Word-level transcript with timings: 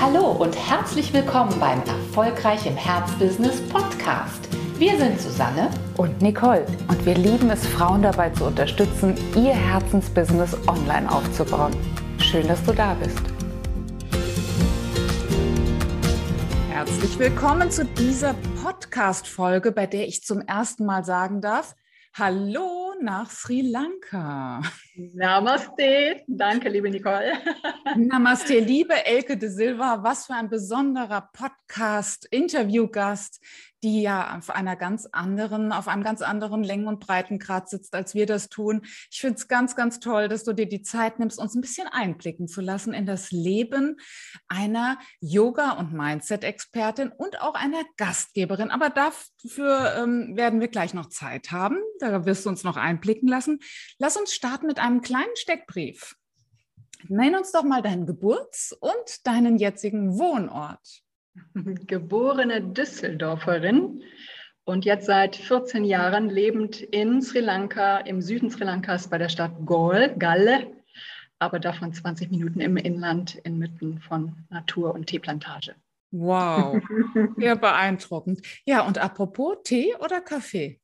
Hallo 0.00 0.30
und 0.30 0.54
herzlich 0.54 1.12
willkommen 1.12 1.58
beim 1.58 1.80
Erfolgreich 1.80 2.64
im 2.66 2.76
Herzbusiness 2.76 3.60
Podcast. 3.68 4.48
Wir 4.78 4.96
sind 4.96 5.20
Susanne 5.20 5.70
und 5.96 6.22
Nicole 6.22 6.64
und 6.86 7.04
wir 7.04 7.16
lieben 7.16 7.50
es, 7.50 7.66
Frauen 7.66 8.02
dabei 8.02 8.30
zu 8.30 8.44
unterstützen, 8.44 9.16
ihr 9.34 9.54
Herzensbusiness 9.54 10.56
online 10.68 11.10
aufzubauen. 11.10 11.74
Schön, 12.18 12.46
dass 12.46 12.62
du 12.62 12.72
da 12.72 12.94
bist. 12.94 13.20
Herzlich 16.70 17.18
willkommen 17.18 17.68
zu 17.72 17.84
dieser 17.84 18.34
Podcast-Folge, 18.62 19.72
bei 19.72 19.86
der 19.86 20.06
ich 20.06 20.22
zum 20.22 20.42
ersten 20.42 20.86
Mal 20.86 21.04
sagen 21.04 21.40
darf, 21.40 21.74
Hallo 22.16 22.77
nach 23.02 23.30
Sri 23.30 23.62
Lanka. 23.62 24.60
Namaste. 24.94 26.22
Danke, 26.26 26.68
liebe 26.68 26.90
Nicole. 26.90 27.32
Namaste, 27.96 28.58
liebe 28.58 29.06
Elke 29.06 29.36
de 29.36 29.48
Silva. 29.48 30.02
Was 30.02 30.26
für 30.26 30.34
ein 30.34 30.48
besonderer 30.48 31.30
Podcast-Interviewgast 31.32 33.40
die 33.82 34.02
ja 34.02 34.36
auf 34.36 34.50
einer 34.50 34.76
ganz 34.76 35.06
anderen, 35.06 35.72
auf 35.72 35.88
einem 35.88 36.02
ganz 36.02 36.22
anderen 36.22 36.62
Längen- 36.62 36.88
und 36.88 37.00
Breitengrad 37.00 37.68
sitzt, 37.68 37.94
als 37.94 38.14
wir 38.14 38.26
das 38.26 38.48
tun. 38.48 38.82
Ich 39.10 39.20
finde 39.20 39.36
es 39.36 39.48
ganz, 39.48 39.76
ganz 39.76 40.00
toll, 40.00 40.28
dass 40.28 40.44
du 40.44 40.52
dir 40.52 40.68
die 40.68 40.82
Zeit 40.82 41.18
nimmst, 41.18 41.38
uns 41.38 41.54
ein 41.54 41.60
bisschen 41.60 41.88
einblicken 41.88 42.48
zu 42.48 42.60
lassen 42.60 42.92
in 42.92 43.06
das 43.06 43.30
Leben 43.30 43.96
einer 44.48 44.98
Yoga- 45.20 45.72
und 45.72 45.92
Mindset-Expertin 45.92 47.10
und 47.10 47.40
auch 47.40 47.54
einer 47.54 47.82
Gastgeberin. 47.96 48.70
Aber 48.70 48.90
dafür 48.90 49.94
ähm, 49.96 50.36
werden 50.36 50.60
wir 50.60 50.68
gleich 50.68 50.94
noch 50.94 51.08
Zeit 51.08 51.52
haben. 51.52 51.78
Da 52.00 52.24
wirst 52.24 52.44
du 52.44 52.48
uns 52.48 52.64
noch 52.64 52.76
einblicken 52.76 53.28
lassen. 53.28 53.60
Lass 53.98 54.16
uns 54.16 54.34
starten 54.34 54.66
mit 54.66 54.78
einem 54.78 55.02
kleinen 55.02 55.34
Steckbrief. 55.36 56.16
Nenn 57.06 57.36
uns 57.36 57.52
doch 57.52 57.62
mal 57.62 57.82
deinen 57.82 58.06
Geburts- 58.06 58.72
und 58.72 59.26
deinen 59.26 59.56
jetzigen 59.56 60.18
Wohnort. 60.18 61.02
geborene 61.86 62.62
Düsseldorferin 62.62 64.02
und 64.64 64.84
jetzt 64.84 65.06
seit 65.06 65.36
14 65.36 65.84
Jahren 65.84 66.28
lebend 66.28 66.80
in 66.80 67.22
Sri 67.22 67.40
Lanka, 67.40 67.98
im 67.98 68.20
Süden 68.20 68.50
Sri 68.50 68.64
Lankas 68.64 69.08
bei 69.08 69.18
der 69.18 69.28
Stadt 69.28 69.52
Galle, 69.64 70.16
Galle, 70.16 70.66
aber 71.38 71.58
davon 71.58 71.92
20 71.92 72.30
Minuten 72.30 72.60
im 72.60 72.76
Inland 72.76 73.36
inmitten 73.44 74.00
von 74.00 74.44
Natur 74.50 74.94
und 74.94 75.06
Teeplantage. 75.06 75.74
Wow, 76.10 76.82
sehr 77.36 77.56
beeindruckend. 77.56 78.42
Ja, 78.64 78.86
und 78.86 78.98
apropos 78.98 79.58
Tee 79.64 79.94
oder 80.00 80.20
Kaffee? 80.20 80.80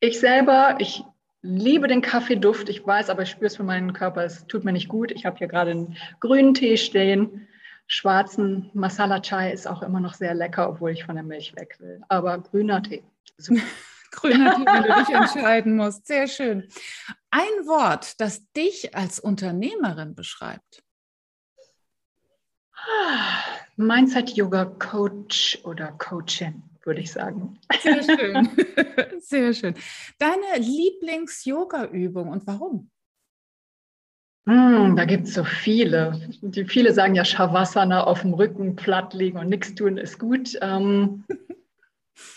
Ich 0.00 0.20
selber, 0.20 0.76
ich 0.78 1.02
liebe 1.42 1.88
den 1.88 2.02
Kaffeeduft. 2.02 2.68
Ich 2.68 2.86
weiß, 2.86 3.10
aber 3.10 3.22
ich 3.22 3.30
spüre 3.30 3.46
es 3.46 3.56
für 3.56 3.64
meinen 3.64 3.92
Körper, 3.92 4.24
es 4.24 4.46
tut 4.46 4.64
mir 4.64 4.72
nicht 4.72 4.88
gut. 4.88 5.10
Ich 5.10 5.26
habe 5.26 5.38
hier 5.38 5.48
gerade 5.48 5.72
einen 5.72 5.96
grünen 6.20 6.54
Tee 6.54 6.76
stehen 6.76 7.47
schwarzen 7.88 8.70
Masala 8.74 9.20
Chai 9.20 9.50
ist 9.50 9.66
auch 9.66 9.82
immer 9.82 9.98
noch 9.98 10.14
sehr 10.14 10.34
lecker, 10.34 10.68
obwohl 10.68 10.92
ich 10.92 11.04
von 11.04 11.16
der 11.16 11.24
Milch 11.24 11.56
weg 11.56 11.76
will. 11.80 12.00
Aber 12.08 12.38
grüner 12.38 12.82
Tee. 12.82 13.02
grüner 14.12 14.54
Tee, 14.54 14.66
wenn 14.66 14.82
du 14.84 15.04
dich 15.04 15.14
entscheiden 15.14 15.74
musst. 15.74 16.06
Sehr 16.06 16.28
schön. 16.28 16.68
Ein 17.30 17.66
Wort, 17.66 18.20
das 18.20 18.50
dich 18.52 18.94
als 18.94 19.18
Unternehmerin 19.18 20.14
beschreibt. 20.14 20.84
Mindset 23.76 24.30
Yoga 24.30 24.66
Coach 24.66 25.58
oder 25.64 25.92
Coachin, 25.92 26.62
würde 26.84 27.00
ich 27.00 27.10
sagen. 27.10 27.58
Sehr 27.80 28.02
schön. 28.02 28.48
Sehr 29.20 29.54
schön. 29.54 29.74
Deine 30.18 30.58
Lieblings-Yoga-Übung 30.58 32.28
und 32.28 32.46
warum? 32.46 32.90
Mm, 34.48 34.96
da 34.96 35.04
gibt 35.04 35.26
es 35.26 35.34
so 35.34 35.44
viele. 35.44 36.18
Die 36.40 36.64
viele 36.64 36.94
sagen 36.94 37.14
ja 37.14 37.22
Shavasana 37.22 38.04
auf 38.04 38.22
dem 38.22 38.32
Rücken 38.32 38.76
platt 38.76 39.12
liegen 39.12 39.36
und 39.36 39.50
nichts 39.50 39.74
tun 39.74 39.98
ist 39.98 40.18
gut. 40.18 40.58
Ähm, 40.62 41.24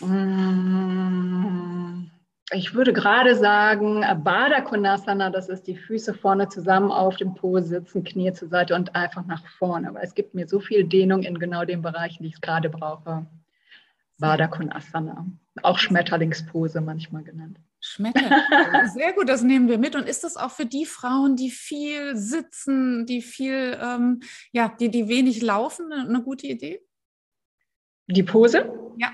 mm, 0.00 2.10
ich 2.52 2.74
würde 2.74 2.92
gerade 2.92 3.34
sagen, 3.34 4.04
Baddha 4.22 4.60
Konasana, 4.60 5.30
das 5.30 5.48
ist 5.48 5.66
die 5.66 5.76
Füße 5.76 6.12
vorne 6.12 6.50
zusammen 6.50 6.92
auf 6.92 7.16
dem 7.16 7.34
Po 7.34 7.60
sitzen, 7.60 8.04
Knie 8.04 8.34
zur 8.34 8.48
Seite 8.48 8.74
und 8.74 8.94
einfach 8.94 9.24
nach 9.24 9.46
vorne. 9.46 9.88
Aber 9.88 10.02
es 10.02 10.14
gibt 10.14 10.34
mir 10.34 10.46
so 10.46 10.60
viel 10.60 10.84
Dehnung 10.84 11.22
in 11.22 11.38
genau 11.38 11.64
den 11.64 11.80
Bereichen, 11.80 12.24
die 12.24 12.28
ich 12.28 12.42
gerade 12.42 12.68
brauche. 12.68 13.24
Baddha 14.18 14.48
Konasana. 14.48 15.24
Auch 15.62 15.78
Schmetterlingspose 15.78 16.82
manchmal 16.82 17.22
genannt. 17.22 17.58
Schmetterling. 17.84 18.32
Sehr 18.94 19.12
gut, 19.12 19.28
das 19.28 19.42
nehmen 19.42 19.68
wir 19.68 19.76
mit. 19.76 19.96
Und 19.96 20.08
ist 20.08 20.22
das 20.22 20.36
auch 20.36 20.52
für 20.52 20.66
die 20.66 20.86
Frauen, 20.86 21.34
die 21.34 21.50
viel 21.50 22.16
sitzen, 22.16 23.06
die 23.06 23.20
viel, 23.20 23.76
ähm, 23.82 24.20
ja, 24.52 24.72
die, 24.80 24.88
die 24.88 25.08
wenig 25.08 25.42
laufen, 25.42 25.92
eine 25.92 26.22
gute 26.22 26.46
Idee? 26.46 26.80
Die 28.06 28.22
Pose? 28.22 28.72
Ja. 28.98 29.10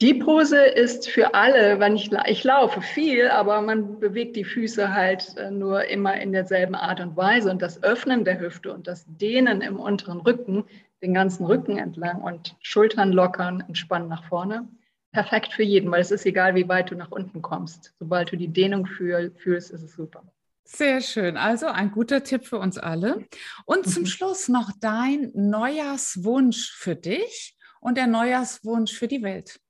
Die 0.00 0.14
Pose 0.14 0.58
ist 0.58 1.08
für 1.08 1.34
alle, 1.34 1.78
wenn 1.78 1.94
ich, 1.94 2.10
ich 2.26 2.42
laufe 2.42 2.80
viel, 2.80 3.28
aber 3.28 3.60
man 3.60 4.00
bewegt 4.00 4.36
die 4.36 4.44
Füße 4.44 4.92
halt 4.92 5.36
äh, 5.36 5.50
nur 5.50 5.84
immer 5.84 6.18
in 6.18 6.32
derselben 6.32 6.74
Art 6.74 6.98
und 6.98 7.16
Weise. 7.16 7.50
Und 7.50 7.60
das 7.60 7.82
Öffnen 7.82 8.24
der 8.24 8.40
Hüfte 8.40 8.72
und 8.72 8.86
das 8.86 9.04
Dehnen 9.06 9.60
im 9.60 9.78
unteren 9.78 10.20
Rücken, 10.20 10.64
den 11.02 11.12
ganzen 11.12 11.44
Rücken 11.44 11.76
entlang 11.76 12.22
und 12.22 12.56
Schultern 12.62 13.12
lockern, 13.12 13.62
entspannen 13.68 14.08
nach 14.08 14.24
vorne 14.24 14.66
perfekt 15.12 15.52
für 15.52 15.62
jeden, 15.62 15.90
weil 15.90 16.00
es 16.00 16.10
ist 16.10 16.26
egal, 16.26 16.54
wie 16.54 16.68
weit 16.68 16.90
du 16.90 16.96
nach 16.96 17.10
unten 17.10 17.42
kommst. 17.42 17.94
Sobald 17.98 18.32
du 18.32 18.36
die 18.36 18.48
Dehnung 18.48 18.86
fühl, 18.86 19.32
fühlst, 19.36 19.70
ist 19.70 19.82
es 19.82 19.94
super. 19.94 20.22
Sehr 20.64 21.00
schön. 21.00 21.36
Also 21.36 21.66
ein 21.66 21.90
guter 21.90 22.22
Tipp 22.22 22.46
für 22.46 22.58
uns 22.58 22.78
alle. 22.78 23.26
Und 23.66 23.86
zum 23.86 24.04
mhm. 24.04 24.06
Schluss 24.06 24.48
noch 24.48 24.70
dein 24.80 25.30
Neujahrswunsch 25.34 26.72
für 26.72 26.96
dich 26.96 27.56
und 27.80 27.98
der 27.98 28.06
Neujahrswunsch 28.06 28.92
für 28.92 29.08
die 29.08 29.22
Welt. 29.22 29.60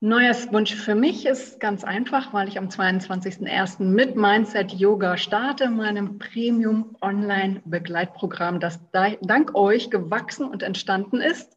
Neujahrswunsch 0.00 0.74
für 0.76 0.94
mich 0.94 1.26
ist 1.26 1.58
ganz 1.58 1.82
einfach, 1.82 2.32
weil 2.32 2.46
ich 2.48 2.56
am 2.56 2.68
22.01. 2.68 3.82
mit 3.82 4.14
Mindset 4.14 4.72
Yoga 4.72 5.16
starte, 5.16 5.70
meinem 5.70 6.18
Premium 6.18 6.96
Online 7.00 7.60
Begleitprogramm, 7.64 8.60
das 8.60 8.78
dank 8.92 9.56
euch 9.56 9.90
gewachsen 9.90 10.48
und 10.48 10.62
entstanden 10.62 11.20
ist. 11.20 11.56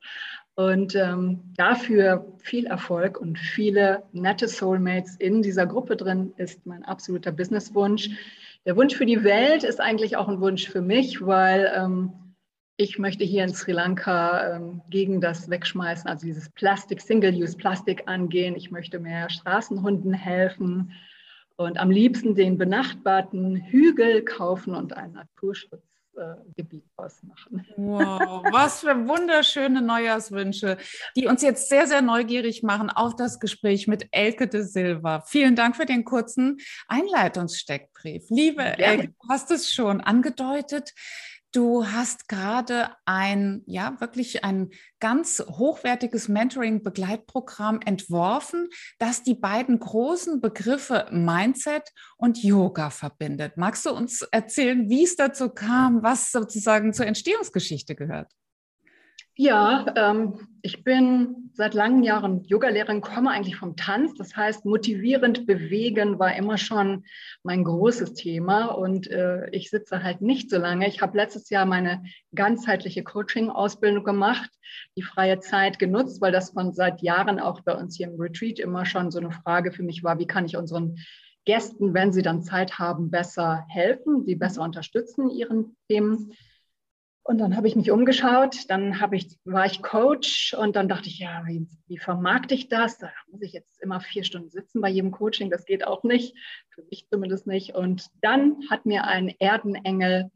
Und 0.61 0.95
ähm, 0.95 1.39
dafür 1.57 2.23
viel 2.37 2.67
Erfolg 2.67 3.19
und 3.19 3.39
viele 3.39 4.03
nette 4.11 4.47
Soulmates 4.47 5.15
in 5.15 5.41
dieser 5.41 5.65
Gruppe 5.65 5.95
drin 5.95 6.33
ist 6.37 6.67
mein 6.67 6.85
absoluter 6.85 7.31
Businesswunsch. 7.31 8.09
Der 8.65 8.75
Wunsch 8.75 8.93
für 8.93 9.07
die 9.07 9.23
Welt 9.23 9.63
ist 9.63 9.81
eigentlich 9.81 10.17
auch 10.17 10.27
ein 10.27 10.39
Wunsch 10.39 10.69
für 10.69 10.81
mich, 10.81 11.25
weil 11.25 11.71
ähm, 11.75 12.13
ich 12.77 12.99
möchte 12.99 13.23
hier 13.23 13.43
in 13.43 13.55
Sri 13.55 13.71
Lanka 13.71 14.55
ähm, 14.55 14.81
gegen 14.91 15.19
das 15.19 15.49
Wegschmeißen, 15.49 16.07
also 16.07 16.27
dieses 16.27 16.49
Plastik, 16.51 17.01
Single-Use-Plastik 17.01 18.03
angehen. 18.05 18.55
Ich 18.55 18.69
möchte 18.69 18.99
mehr 18.99 19.31
Straßenhunden 19.31 20.13
helfen 20.13 20.93
und 21.55 21.79
am 21.79 21.89
liebsten 21.89 22.35
den 22.35 22.59
benachbarten 22.59 23.55
Hügel 23.55 24.23
kaufen 24.23 24.75
und 24.75 24.95
einen 24.95 25.13
Naturschutz 25.13 25.90
Gebiet 26.55 26.85
ausmachen. 26.95 27.65
Wow, 27.77 28.43
was 28.51 28.81
für 28.81 29.07
wunderschöne 29.07 29.81
Neujahrswünsche, 29.81 30.77
die 31.15 31.27
uns 31.27 31.41
jetzt 31.41 31.69
sehr, 31.69 31.87
sehr 31.87 32.01
neugierig 32.01 32.63
machen 32.63 32.89
auf 32.89 33.15
das 33.15 33.39
Gespräch 33.39 33.87
mit 33.87 34.07
Elke 34.11 34.47
de 34.47 34.61
Silva. 34.61 35.21
Vielen 35.21 35.55
Dank 35.55 35.75
für 35.75 35.85
den 35.85 36.03
kurzen 36.03 36.57
Einleitungssteckbrief. 36.87 38.25
Liebe. 38.29 38.63
Elke, 38.63 39.07
du 39.07 39.29
hast 39.29 39.51
es 39.51 39.71
schon 39.71 40.01
angedeutet. 40.01 40.93
Du 41.53 41.85
hast 41.85 42.29
gerade 42.29 42.91
ein, 43.03 43.63
ja, 43.65 43.99
wirklich 43.99 44.45
ein 44.45 44.69
ganz 45.01 45.43
hochwertiges 45.45 46.29
Mentoring-Begleitprogramm 46.29 47.81
entworfen, 47.85 48.69
das 48.99 49.23
die 49.23 49.35
beiden 49.35 49.79
großen 49.79 50.39
Begriffe 50.39 51.07
Mindset 51.11 51.91
und 52.15 52.41
Yoga 52.41 52.89
verbindet. 52.89 53.57
Magst 53.57 53.85
du 53.85 53.91
uns 53.91 54.21
erzählen, 54.21 54.89
wie 54.89 55.03
es 55.03 55.17
dazu 55.17 55.49
kam, 55.49 56.01
was 56.03 56.31
sozusagen 56.31 56.93
zur 56.93 57.05
Entstehungsgeschichte 57.05 57.95
gehört? 57.95 58.31
Ja, 59.35 59.85
ähm, 59.95 60.47
ich 60.61 60.83
bin 60.83 61.49
seit 61.53 61.73
langen 61.73 62.03
Jahren 62.03 62.43
Yogalehrerin, 62.43 63.01
komme 63.01 63.31
eigentlich 63.31 63.55
vom 63.55 63.75
Tanz. 63.75 64.13
Das 64.15 64.35
heißt, 64.35 64.65
motivierend 64.65 65.47
bewegen 65.47 66.19
war 66.19 66.35
immer 66.35 66.57
schon 66.57 67.05
mein 67.43 67.63
großes 67.63 68.13
Thema. 68.13 68.65
Und 68.65 69.07
äh, 69.09 69.49
ich 69.51 69.69
sitze 69.69 70.03
halt 70.03 70.21
nicht 70.21 70.49
so 70.49 70.57
lange. 70.57 70.87
Ich 70.87 71.01
habe 71.01 71.17
letztes 71.17 71.49
Jahr 71.49 71.65
meine 71.65 72.03
ganzheitliche 72.35 73.03
Coaching-Ausbildung 73.03 74.03
gemacht, 74.03 74.49
die 74.97 75.01
freie 75.01 75.39
Zeit 75.39 75.79
genutzt, 75.79 76.21
weil 76.21 76.31
das 76.31 76.51
von 76.51 76.73
seit 76.73 77.01
Jahren 77.01 77.39
auch 77.39 77.61
bei 77.61 77.73
uns 77.75 77.95
hier 77.95 78.07
im 78.07 78.19
Retreat 78.19 78.59
immer 78.59 78.85
schon 78.85 79.11
so 79.11 79.19
eine 79.19 79.31
Frage 79.31 79.71
für 79.71 79.83
mich 79.83 80.03
war, 80.03 80.19
wie 80.19 80.27
kann 80.27 80.45
ich 80.45 80.57
unseren 80.57 80.97
Gästen, 81.45 81.93
wenn 81.93 82.13
sie 82.13 82.21
dann 82.21 82.43
Zeit 82.43 82.77
haben, 82.77 83.09
besser 83.09 83.65
helfen, 83.67 84.25
sie 84.25 84.35
besser 84.35 84.61
unterstützen 84.61 85.29
in 85.29 85.37
ihren 85.37 85.77
Themen. 85.89 86.33
Und 87.23 87.37
dann 87.37 87.55
habe 87.55 87.67
ich 87.67 87.75
mich 87.75 87.91
umgeschaut, 87.91 88.69
dann 88.69 88.99
habe 88.99 89.15
ich, 89.15 89.37
war 89.45 89.65
ich 89.65 89.83
Coach 89.83 90.55
und 90.57 90.75
dann 90.75 90.89
dachte 90.89 91.07
ich, 91.07 91.19
ja, 91.19 91.43
wie, 91.45 91.67
wie 91.87 91.99
vermarkte 91.99 92.55
ich 92.55 92.67
das? 92.67 92.97
Da 92.97 93.11
muss 93.29 93.43
ich 93.43 93.53
jetzt 93.53 93.79
immer 93.79 94.01
vier 94.01 94.23
Stunden 94.23 94.49
sitzen 94.49 94.81
bei 94.81 94.89
jedem 94.89 95.11
Coaching, 95.11 95.51
das 95.51 95.65
geht 95.65 95.85
auch 95.85 96.03
nicht, 96.03 96.35
für 96.69 96.81
mich 96.83 97.07
zumindest 97.09 97.45
nicht. 97.45 97.75
Und 97.75 98.07
dann 98.21 98.57
hat 98.71 98.87
mir 98.87 99.05
ein 99.05 99.29
Erdenengel 99.39 100.31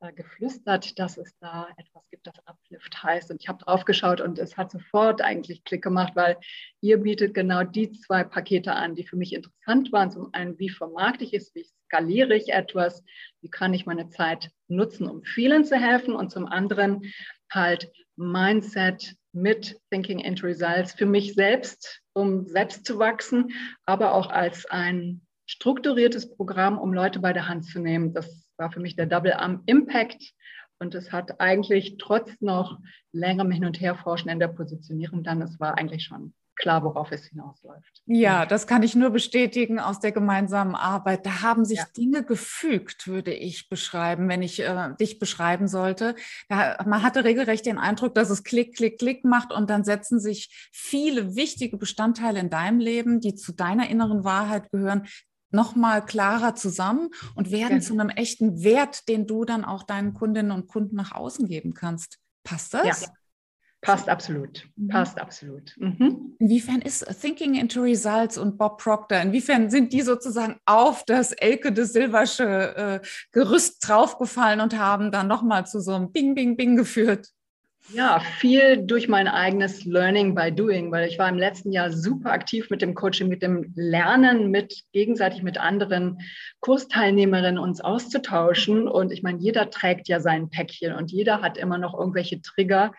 äh, 0.00 0.12
geflüstert, 0.12 0.98
dass 0.98 1.16
es 1.16 1.36
da 1.38 1.68
etwas 1.78 2.02
gibt, 2.10 2.26
das 2.26 2.34
Uplift 2.46 3.02
heißt. 3.02 3.30
Und 3.30 3.40
ich 3.40 3.48
habe 3.48 3.64
drauf 3.64 3.84
geschaut 3.86 4.20
und 4.20 4.38
es 4.38 4.56
hat 4.56 4.70
sofort 4.70 5.22
eigentlich 5.22 5.64
Klick 5.64 5.82
gemacht, 5.82 6.12
weil 6.14 6.36
ihr 6.82 6.98
bietet 6.98 7.32
genau 7.32 7.62
die 7.62 7.92
zwei 7.92 8.22
Pakete 8.22 8.74
an, 8.74 8.94
die 8.94 9.06
für 9.06 9.16
mich 9.16 9.32
interessant 9.32 9.92
waren. 9.92 10.10
Zum 10.10 10.34
einen, 10.34 10.58
wie 10.58 10.68
vermarkte 10.68 11.24
ich 11.24 11.32
es, 11.32 11.54
wie 11.54 11.64
skaliere 11.84 12.36
ich 12.36 12.52
etwas, 12.52 13.02
wie 13.40 13.48
kann 13.48 13.72
ich 13.72 13.86
meine 13.86 14.08
Zeit 14.10 14.50
nutzen, 14.68 15.08
um 15.08 15.22
vielen 15.24 15.64
zu 15.64 15.76
helfen. 15.76 16.14
Und 16.14 16.30
zum 16.30 16.46
anderen 16.46 17.10
halt 17.50 17.90
Mindset 18.16 19.16
mit 19.32 19.80
Thinking 19.90 20.18
into 20.18 20.46
Results 20.46 20.92
für 20.92 21.06
mich 21.06 21.34
selbst, 21.34 22.02
um 22.12 22.46
selbst 22.46 22.84
zu 22.84 22.98
wachsen, 22.98 23.52
aber 23.84 24.12
auch 24.14 24.30
als 24.30 24.66
ein 24.66 25.22
strukturiertes 25.46 26.34
Programm, 26.34 26.78
um 26.78 26.92
Leute 26.92 27.20
bei 27.20 27.32
der 27.32 27.48
Hand 27.48 27.64
zu 27.64 27.78
nehmen. 27.78 28.12
Das 28.12 28.45
war 28.58 28.70
für 28.70 28.80
mich 28.80 28.96
der 28.96 29.06
Double 29.06 29.32
Arm 29.32 29.62
Impact. 29.66 30.32
Und 30.78 30.94
es 30.94 31.10
hat 31.10 31.40
eigentlich 31.40 31.96
trotz 31.98 32.30
noch 32.40 32.78
längerem 33.12 33.50
Hin- 33.50 33.64
und 33.64 33.80
Herforschen 33.80 34.30
in 34.30 34.38
der 34.38 34.48
Positionierung 34.48 35.24
dann, 35.24 35.40
es 35.40 35.58
war 35.58 35.78
eigentlich 35.78 36.04
schon 36.04 36.34
klar, 36.56 36.82
worauf 36.82 37.12
es 37.12 37.26
hinausläuft. 37.26 38.02
Ja, 38.06 38.46
das 38.46 38.66
kann 38.66 38.82
ich 38.82 38.94
nur 38.94 39.10
bestätigen 39.10 39.78
aus 39.78 40.00
der 40.00 40.12
gemeinsamen 40.12 40.74
Arbeit. 40.74 41.24
Da 41.26 41.42
haben 41.42 41.64
sich 41.64 41.78
ja. 41.78 41.86
Dinge 41.96 42.24
gefügt, 42.24 43.06
würde 43.06 43.32
ich 43.32 43.68
beschreiben, 43.68 44.28
wenn 44.28 44.42
ich 44.42 44.60
äh, 44.60 44.94
dich 44.98 45.18
beschreiben 45.18 45.68
sollte. 45.68 46.16
Da, 46.48 46.82
man 46.86 47.02
hatte 47.02 47.24
regelrecht 47.24 47.66
den 47.66 47.78
Eindruck, 47.78 48.14
dass 48.14 48.30
es 48.30 48.42
Klick, 48.42 48.74
Klick, 48.74 48.98
Klick 48.98 49.24
macht 49.24 49.52
und 49.52 49.70
dann 49.70 49.84
setzen 49.84 50.18
sich 50.18 50.70
viele 50.72 51.36
wichtige 51.36 51.76
Bestandteile 51.76 52.40
in 52.40 52.50
deinem 52.50 52.80
Leben, 52.80 53.20
die 53.20 53.34
zu 53.34 53.52
deiner 53.52 53.88
inneren 53.88 54.24
Wahrheit 54.24 54.70
gehören, 54.70 55.06
nochmal 55.50 56.04
klarer 56.04 56.54
zusammen 56.54 57.10
und 57.34 57.50
werden 57.50 57.80
genau. 57.80 57.84
zu 57.84 57.92
einem 57.94 58.10
echten 58.10 58.62
Wert, 58.62 59.08
den 59.08 59.26
du 59.26 59.44
dann 59.44 59.64
auch 59.64 59.82
deinen 59.82 60.14
Kundinnen 60.14 60.52
und 60.52 60.66
Kunden 60.66 60.96
nach 60.96 61.12
außen 61.12 61.46
geben 61.46 61.74
kannst. 61.74 62.18
Passt 62.44 62.74
das? 62.74 63.02
Ja. 63.02 63.08
Passt 63.86 64.08
absolut. 64.08 64.68
Mhm. 64.74 64.88
Passt 64.88 65.20
absolut. 65.20 65.74
Mhm. 65.76 66.34
Inwiefern 66.40 66.80
ist 66.80 67.06
Thinking 67.20 67.54
into 67.54 67.82
Results 67.82 68.36
und 68.36 68.58
Bob 68.58 68.82
Proctor, 68.82 69.18
inwiefern 69.18 69.70
sind 69.70 69.92
die 69.92 70.02
sozusagen 70.02 70.58
auf 70.64 71.04
das 71.04 71.30
Elke 71.32 71.72
de 71.72 71.84
Silversche 71.84 72.76
äh, 72.76 73.06
Gerüst 73.32 73.86
draufgefallen 73.86 74.60
und 74.60 74.76
haben 74.76 75.12
dann 75.12 75.28
nochmal 75.28 75.66
zu 75.66 75.80
so 75.80 75.92
einem 75.92 76.10
Bing, 76.10 76.34
Bing, 76.34 76.56
Bing 76.56 76.76
geführt? 76.76 77.28
Ja, 77.90 78.18
viel 78.18 78.84
durch 78.84 79.06
mein 79.06 79.28
eigenes 79.28 79.84
Learning 79.84 80.34
by 80.34 80.50
Doing, 80.50 80.90
weil 80.90 81.08
ich 81.08 81.20
war 81.20 81.28
im 81.28 81.38
letzten 81.38 81.70
Jahr 81.70 81.92
super 81.92 82.32
aktiv 82.32 82.68
mit 82.68 82.82
dem 82.82 82.94
Coaching, 82.94 83.28
mit 83.28 83.42
dem 83.42 83.72
Lernen, 83.76 84.50
mit 84.50 84.82
gegenseitig 84.92 85.44
mit 85.44 85.58
anderen 85.58 86.18
Kursteilnehmerinnen 86.60 87.58
uns 87.58 87.80
auszutauschen. 87.80 88.88
Und 88.88 89.12
ich 89.12 89.22
meine, 89.22 89.38
jeder 89.38 89.70
trägt 89.70 90.08
ja 90.08 90.18
sein 90.18 90.50
Päckchen 90.50 90.94
und 90.94 91.12
jeder 91.12 91.42
hat 91.42 91.56
immer 91.58 91.78
noch 91.78 91.96
irgendwelche 91.96 92.42
Trigger. 92.42 92.92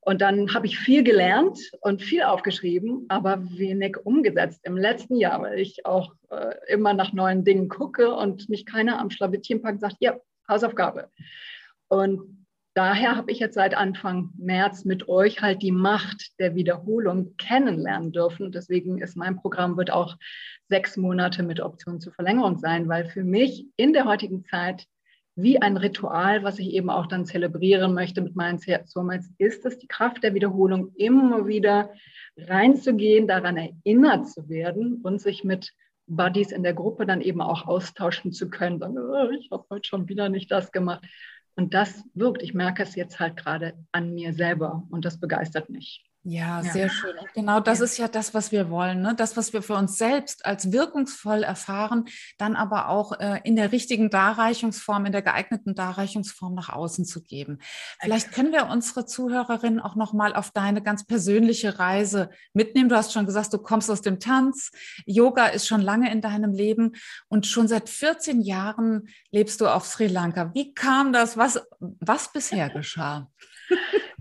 Und 0.00 0.20
dann 0.20 0.52
habe 0.54 0.66
ich 0.66 0.78
viel 0.78 1.04
gelernt 1.04 1.58
und 1.80 2.02
viel 2.02 2.22
aufgeschrieben, 2.22 3.06
aber 3.08 3.42
wenig 3.56 3.96
umgesetzt 4.04 4.60
im 4.64 4.76
letzten 4.76 5.16
Jahr, 5.16 5.40
weil 5.42 5.60
ich 5.60 5.86
auch 5.86 6.14
äh, 6.30 6.54
immer 6.68 6.94
nach 6.94 7.12
neuen 7.12 7.44
Dingen 7.44 7.68
gucke 7.68 8.12
und 8.12 8.48
mich 8.48 8.66
keiner 8.66 8.98
am 8.98 9.10
Schlawittchen 9.10 9.62
packt 9.62 9.74
und 9.74 9.80
sagt, 9.80 9.96
ja, 10.00 10.16
Hausaufgabe. 10.48 11.10
Und 11.88 12.45
daher 12.76 13.16
habe 13.16 13.32
ich 13.32 13.38
jetzt 13.38 13.54
seit 13.54 13.74
Anfang 13.74 14.30
März 14.36 14.84
mit 14.84 15.08
euch 15.08 15.40
halt 15.40 15.62
die 15.62 15.72
Macht 15.72 16.38
der 16.38 16.54
Wiederholung 16.54 17.36
kennenlernen 17.38 18.12
dürfen. 18.12 18.52
Deswegen 18.52 18.98
ist 18.98 19.16
mein 19.16 19.36
Programm 19.36 19.76
wird 19.76 19.90
auch 19.90 20.16
sechs 20.68 20.96
Monate 20.96 21.42
mit 21.42 21.60
Option 21.60 22.00
zur 22.00 22.12
Verlängerung 22.12 22.58
sein, 22.58 22.88
weil 22.88 23.06
für 23.06 23.24
mich 23.24 23.66
in 23.76 23.94
der 23.94 24.04
heutigen 24.04 24.44
Zeit 24.44 24.86
wie 25.36 25.60
ein 25.60 25.76
Ritual, 25.76 26.42
was 26.42 26.58
ich 26.58 26.68
eben 26.72 26.90
auch 26.90 27.06
dann 27.06 27.26
zelebrieren 27.26 27.94
möchte 27.94 28.20
mit 28.20 28.36
meinen 28.36 28.58
Soulmates, 28.58 29.32
ist 29.38 29.64
es 29.64 29.78
die 29.78 29.86
Kraft 29.86 30.22
der 30.22 30.34
Wiederholung, 30.34 30.92
immer 30.96 31.46
wieder 31.46 31.90
reinzugehen, 32.36 33.26
daran 33.26 33.56
erinnert 33.56 34.28
zu 34.28 34.48
werden 34.48 35.00
und 35.02 35.20
sich 35.20 35.44
mit 35.44 35.72
Buddies 36.06 36.52
in 36.52 36.62
der 36.62 36.74
Gruppe 36.74 37.04
dann 37.06 37.20
eben 37.20 37.40
auch 37.40 37.66
austauschen 37.66 38.32
zu 38.32 38.48
können. 38.48 38.78
Dann, 38.78 38.96
oh, 38.96 39.30
ich 39.30 39.50
habe 39.50 39.64
heute 39.70 39.88
schon 39.88 40.08
wieder 40.08 40.28
nicht 40.28 40.50
das 40.50 40.72
gemacht. 40.72 41.04
Und 41.56 41.74
das 41.74 42.04
wirkt. 42.14 42.42
Ich 42.42 42.54
merke 42.54 42.82
es 42.82 42.94
jetzt 42.94 43.18
halt 43.18 43.36
gerade 43.36 43.74
an 43.90 44.14
mir 44.14 44.32
selber 44.32 44.86
und 44.90 45.04
das 45.04 45.18
begeistert 45.18 45.70
mich. 45.70 46.05
Ja, 46.28 46.60
ja, 46.60 46.72
sehr 46.72 46.88
schön. 46.90 47.16
Und 47.16 47.32
genau 47.34 47.60
das 47.60 47.78
ja. 47.78 47.84
ist 47.84 47.98
ja 47.98 48.08
das, 48.08 48.34
was 48.34 48.50
wir 48.50 48.68
wollen. 48.68 49.00
Ne? 49.00 49.14
Das, 49.16 49.36
was 49.36 49.52
wir 49.52 49.62
für 49.62 49.74
uns 49.74 49.96
selbst 49.96 50.44
als 50.44 50.72
wirkungsvoll 50.72 51.44
erfahren, 51.44 52.06
dann 52.36 52.56
aber 52.56 52.88
auch 52.88 53.12
äh, 53.20 53.40
in 53.44 53.54
der 53.54 53.70
richtigen 53.70 54.10
Darreichungsform, 54.10 55.06
in 55.06 55.12
der 55.12 55.22
geeigneten 55.22 55.76
Darreichungsform 55.76 56.56
nach 56.56 56.68
außen 56.68 57.04
zu 57.04 57.22
geben. 57.22 57.60
Vielleicht 58.00 58.32
können 58.32 58.50
wir 58.50 58.66
unsere 58.66 59.06
Zuhörerinnen 59.06 59.78
auch 59.78 59.94
nochmal 59.94 60.34
auf 60.34 60.50
deine 60.50 60.82
ganz 60.82 61.06
persönliche 61.06 61.78
Reise 61.78 62.30
mitnehmen. 62.52 62.88
Du 62.88 62.96
hast 62.96 63.12
schon 63.12 63.26
gesagt, 63.26 63.52
du 63.52 63.58
kommst 63.58 63.88
aus 63.88 64.02
dem 64.02 64.18
Tanz. 64.18 64.72
Yoga 65.04 65.46
ist 65.46 65.68
schon 65.68 65.80
lange 65.80 66.10
in 66.10 66.22
deinem 66.22 66.52
Leben 66.52 66.96
und 67.28 67.46
schon 67.46 67.68
seit 67.68 67.88
14 67.88 68.40
Jahren 68.40 69.06
lebst 69.30 69.60
du 69.60 69.68
auf 69.68 69.86
Sri 69.86 70.08
Lanka. 70.08 70.52
Wie 70.54 70.74
kam 70.74 71.12
das? 71.12 71.36
Was, 71.36 71.60
was 71.78 72.32
bisher 72.32 72.68
geschah? 72.68 73.30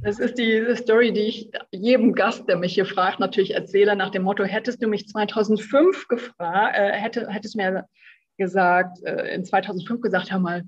Das 0.01 0.19
ist 0.19 0.37
die 0.37 0.75
Story, 0.75 1.13
die 1.13 1.21
ich 1.21 1.49
jedem 1.71 2.13
Gast, 2.13 2.47
der 2.47 2.57
mich 2.57 2.75
hier 2.75 2.85
fragt, 2.85 3.19
natürlich 3.19 3.55
erzähle, 3.55 3.95
nach 3.95 4.11
dem 4.11 4.23
Motto, 4.23 4.43
hättest 4.43 4.83
du 4.83 4.87
mich 4.87 5.07
2005 5.07 6.07
gefragt, 6.07 6.77
äh, 6.77 6.91
hätte, 6.91 7.27
hättest 7.29 7.55
mir 7.55 7.87
gesagt, 8.37 9.01
äh, 9.03 9.33
in 9.33 9.45
2005 9.45 10.01
gesagt, 10.01 10.31
hör 10.31 10.39
mal, 10.39 10.63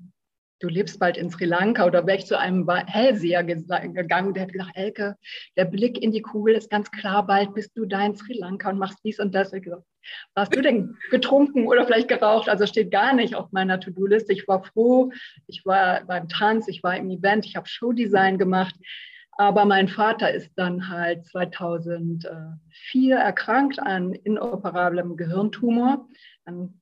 du 0.60 0.68
lebst 0.68 1.00
bald 1.00 1.18
in 1.18 1.30
Sri 1.30 1.46
Lanka 1.46 1.86
oder 1.86 2.06
wäre 2.08 2.18
ich 2.18 2.26
zu 2.26 2.38
einem 2.38 2.68
Hellseher 2.70 3.44
gegangen, 3.44 4.34
der 4.34 4.44
hätte 4.44 4.54
gesagt, 4.54 4.76
Elke, 4.76 5.16
der 5.56 5.66
Blick 5.66 6.02
in 6.02 6.12
die 6.12 6.22
Kugel 6.22 6.56
ist 6.56 6.70
ganz 6.70 6.92
klar, 6.92 7.26
bald 7.26 7.54
bist 7.54 7.78
du 7.78 7.86
da 7.86 8.06
in 8.06 8.16
Sri 8.16 8.34
Lanka 8.38 8.70
und 8.70 8.80
machst 8.80 9.00
dies 9.04 9.20
und 9.20 9.36
das. 9.36 9.52
Warst 10.36 10.56
du 10.56 10.62
denn 10.62 10.96
getrunken 11.12 11.68
oder 11.68 11.86
vielleicht 11.86 12.08
geraucht? 12.08 12.50
Also 12.50 12.66
steht 12.66 12.92
gar 12.92 13.14
nicht 13.14 13.36
auf 13.36 13.52
meiner 13.52 13.80
To-Do-Liste. 13.80 14.34
Ich 14.34 14.48
war 14.48 14.64
froh, 14.64 15.12
ich 15.48 15.66
war 15.66 16.06
beim 16.06 16.30
Tanz, 16.30 16.68
ich 16.68 16.82
war 16.84 16.96
im 16.96 17.10
Event, 17.10 17.46
ich 17.46 17.56
habe 17.56 17.68
Showdesign 17.68 18.38
gemacht. 18.38 18.76
Aber 19.40 19.66
mein 19.66 19.88
Vater 19.88 20.32
ist 20.32 20.52
dann 20.56 20.90
halt 20.90 21.26
2004 21.28 23.16
erkrankt 23.16 23.80
an 23.80 24.14
inoperablem 24.14 25.16
Gehirntumor. 25.16 26.08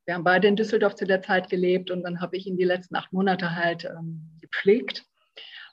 Wir 0.06 0.14
haben 0.14 0.24
beide 0.24 0.48
in 0.48 0.56
Düsseldorf 0.56 0.96
zu 0.96 1.06
der 1.06 1.22
Zeit 1.22 1.50
gelebt 1.50 1.90
und 1.92 2.04
dann 2.04 2.22
habe 2.22 2.38
ich 2.38 2.46
ihn 2.46 2.58
die 2.58 2.64
letzten 2.64 2.96
acht 2.96 3.12
Monate 3.12 3.56
halt 3.56 3.86
ähm, 3.86 4.38
gepflegt. 4.40 5.04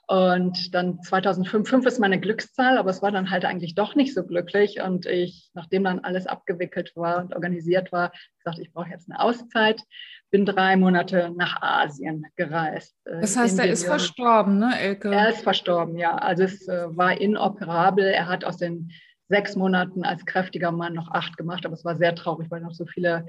Und 0.05 0.75
dann 0.75 1.01
2005, 1.01 1.67
5 1.67 1.85
ist 1.85 1.99
meine 1.99 2.19
Glückszahl, 2.19 2.77
aber 2.77 2.89
es 2.89 3.01
war 3.01 3.11
dann 3.11 3.29
halt 3.29 3.45
eigentlich 3.45 3.73
doch 3.73 3.95
nicht 3.95 4.13
so 4.13 4.25
glücklich. 4.25 4.81
Und 4.81 5.05
ich, 5.05 5.49
nachdem 5.53 5.85
dann 5.85 5.99
alles 5.99 6.27
abgewickelt 6.27 6.91
war 6.95 7.21
und 7.21 7.33
organisiert 7.33 7.91
war, 7.91 8.11
gesagt, 8.39 8.59
ich 8.59 8.73
brauche 8.73 8.89
jetzt 8.89 9.09
eine 9.09 9.21
Auszeit, 9.21 9.81
bin 10.29 10.45
drei 10.45 10.75
Monate 10.75 11.31
nach 11.37 11.61
Asien 11.61 12.25
gereist. 12.35 12.97
Äh, 13.05 13.21
das 13.21 13.37
heißt, 13.37 13.59
er 13.59 13.67
ist 13.67 13.85
verstorben, 13.85 14.59
ne, 14.59 14.77
Elke? 14.77 15.13
Er 15.13 15.29
ist 15.29 15.41
verstorben, 15.41 15.97
ja. 15.97 16.15
Also 16.15 16.43
es 16.43 16.67
äh, 16.67 16.85
war 16.97 17.19
inoperabel. 17.19 18.05
Er 18.05 18.27
hat 18.27 18.43
aus 18.43 18.57
den 18.57 18.91
sechs 19.29 19.55
Monaten 19.55 20.03
als 20.03 20.25
kräftiger 20.25 20.71
Mann 20.71 20.93
noch 20.93 21.11
acht 21.11 21.37
gemacht, 21.37 21.65
aber 21.65 21.75
es 21.75 21.85
war 21.85 21.95
sehr 21.95 22.13
traurig, 22.13 22.51
weil 22.51 22.61
noch 22.61 22.73
so 22.73 22.85
viele 22.85 23.25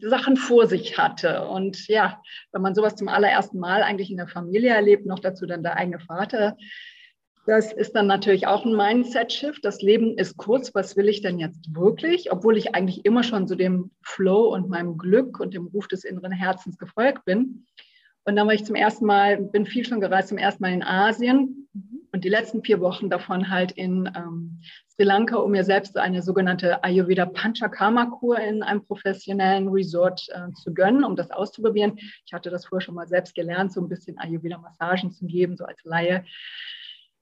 Sachen 0.00 0.36
vor 0.36 0.66
sich 0.66 0.98
hatte. 0.98 1.46
Und 1.46 1.88
ja, 1.88 2.20
wenn 2.52 2.62
man 2.62 2.74
sowas 2.74 2.96
zum 2.96 3.08
allerersten 3.08 3.58
Mal 3.58 3.82
eigentlich 3.82 4.10
in 4.10 4.16
der 4.16 4.28
Familie 4.28 4.70
erlebt, 4.70 5.06
noch 5.06 5.18
dazu 5.18 5.46
dann 5.46 5.62
der 5.62 5.76
eigene 5.76 6.00
Vater, 6.00 6.56
das 7.46 7.72
ist 7.72 7.96
dann 7.96 8.06
natürlich 8.06 8.46
auch 8.46 8.64
ein 8.64 8.76
Mindset-Shift. 8.76 9.64
Das 9.64 9.82
Leben 9.82 10.16
ist 10.16 10.36
kurz, 10.36 10.74
was 10.74 10.96
will 10.96 11.08
ich 11.08 11.22
denn 11.22 11.40
jetzt 11.40 11.74
wirklich? 11.74 12.30
Obwohl 12.30 12.56
ich 12.56 12.74
eigentlich 12.74 13.04
immer 13.04 13.24
schon 13.24 13.48
so 13.48 13.56
dem 13.56 13.90
Flow 14.02 14.52
und 14.54 14.68
meinem 14.68 14.96
Glück 14.96 15.40
und 15.40 15.52
dem 15.54 15.66
Ruf 15.66 15.88
des 15.88 16.04
inneren 16.04 16.30
Herzens 16.30 16.78
gefolgt 16.78 17.24
bin. 17.24 17.66
Und 18.24 18.36
dann 18.36 18.46
war 18.46 18.54
ich 18.54 18.64
zum 18.64 18.76
ersten 18.76 19.06
Mal, 19.06 19.38
bin 19.38 19.66
viel 19.66 19.84
schon 19.84 20.00
gereist, 20.00 20.28
zum 20.28 20.38
ersten 20.38 20.62
Mal 20.62 20.72
in 20.72 20.84
Asien 20.84 21.68
und 22.12 22.24
die 22.24 22.28
letzten 22.28 22.62
vier 22.62 22.80
Wochen 22.80 23.08
davon 23.08 23.48
halt 23.48 23.72
in 23.72 24.10
ähm, 24.14 24.60
Sri 24.88 25.04
Lanka, 25.04 25.36
um 25.36 25.50
mir 25.50 25.64
selbst 25.64 25.96
eine 25.96 26.22
sogenannte 26.22 26.84
Ayurveda 26.84 27.24
Panchakarma 27.24 28.06
Kur 28.06 28.38
in 28.38 28.62
einem 28.62 28.84
professionellen 28.84 29.68
Resort 29.68 30.26
äh, 30.28 30.52
zu 30.52 30.74
gönnen, 30.74 31.04
um 31.04 31.16
das 31.16 31.30
auszuprobieren. 31.30 31.98
Ich 32.26 32.32
hatte 32.34 32.50
das 32.50 32.66
vorher 32.66 32.84
schon 32.84 32.94
mal 32.94 33.08
selbst 33.08 33.34
gelernt, 33.34 33.72
so 33.72 33.80
ein 33.80 33.88
bisschen 33.88 34.18
Ayurveda 34.18 34.58
Massagen 34.58 35.10
zu 35.10 35.26
geben, 35.26 35.56
so 35.56 35.64
als 35.64 35.82
Laie. 35.84 36.24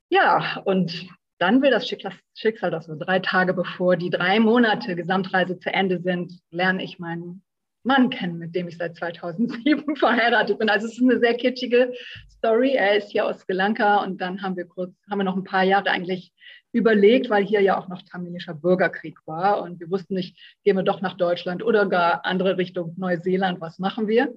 Ja, 0.08 0.60
und 0.64 1.08
dann 1.38 1.62
will 1.62 1.70
das 1.70 1.88
Schicksal, 1.88 2.70
dass 2.70 2.86
so 2.86 2.96
drei 2.98 3.20
Tage 3.20 3.54
bevor 3.54 3.96
die 3.96 4.10
drei 4.10 4.40
Monate 4.40 4.96
Gesamtreise 4.96 5.58
zu 5.58 5.72
Ende 5.72 6.00
sind, 6.00 6.40
lerne 6.50 6.82
ich 6.82 6.98
meinen 6.98 7.42
Mann 7.82 8.10
kennen, 8.10 8.38
mit 8.38 8.54
dem 8.54 8.68
ich 8.68 8.76
seit 8.76 8.96
2007 8.96 9.96
verheiratet 9.96 10.58
bin. 10.58 10.68
Also 10.68 10.86
es 10.86 10.94
ist 10.94 11.02
eine 11.02 11.18
sehr 11.18 11.34
kitschige 11.34 11.92
Story. 12.28 12.74
Er 12.74 12.96
ist 12.96 13.10
hier 13.10 13.26
aus 13.26 13.40
Sri 13.40 13.52
Lanka 13.52 14.02
und 14.02 14.20
dann 14.20 14.42
haben 14.42 14.56
wir 14.56 14.66
kurz, 14.66 14.94
haben 15.10 15.18
wir 15.18 15.24
noch 15.24 15.36
ein 15.36 15.44
paar 15.44 15.64
Jahre 15.64 15.90
eigentlich 15.90 16.32
überlegt, 16.72 17.30
weil 17.30 17.44
hier 17.44 17.60
ja 17.60 17.78
auch 17.78 17.88
noch 17.88 18.02
tamilischer 18.02 18.54
Bürgerkrieg 18.54 19.18
war 19.26 19.62
und 19.62 19.80
wir 19.80 19.90
wussten 19.90 20.14
nicht, 20.14 20.38
gehen 20.62 20.76
wir 20.76 20.84
doch 20.84 21.00
nach 21.00 21.16
Deutschland 21.16 21.64
oder 21.64 21.88
gar 21.88 22.24
andere 22.24 22.58
Richtung 22.58 22.94
Neuseeland, 22.96 23.60
was 23.60 23.80
machen 23.80 24.06
wir? 24.06 24.32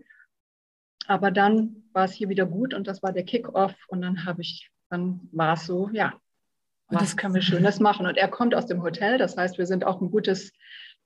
aber 1.07 1.31
dann 1.31 1.83
war 1.93 2.05
es 2.05 2.13
hier 2.13 2.29
wieder 2.29 2.45
gut 2.45 2.73
und 2.73 2.87
das 2.87 3.03
war 3.03 3.11
der 3.11 3.23
Kick-Off 3.23 3.75
und 3.87 4.01
dann 4.01 4.25
habe 4.25 4.41
ich, 4.41 4.69
dann 4.89 5.21
war 5.31 5.53
es 5.53 5.65
so, 5.65 5.89
ja, 5.93 6.13
was 6.87 7.17
können 7.17 7.33
wir 7.33 7.41
Schönes 7.41 7.79
machen? 7.79 8.05
Und 8.05 8.17
er 8.17 8.27
kommt 8.27 8.53
aus 8.53 8.67
dem 8.67 8.83
Hotel, 8.83 9.17
das 9.17 9.35
heißt, 9.35 9.57
wir 9.57 9.65
sind 9.65 9.83
auch 9.83 10.01
ein 10.01 10.11
gutes 10.11 10.51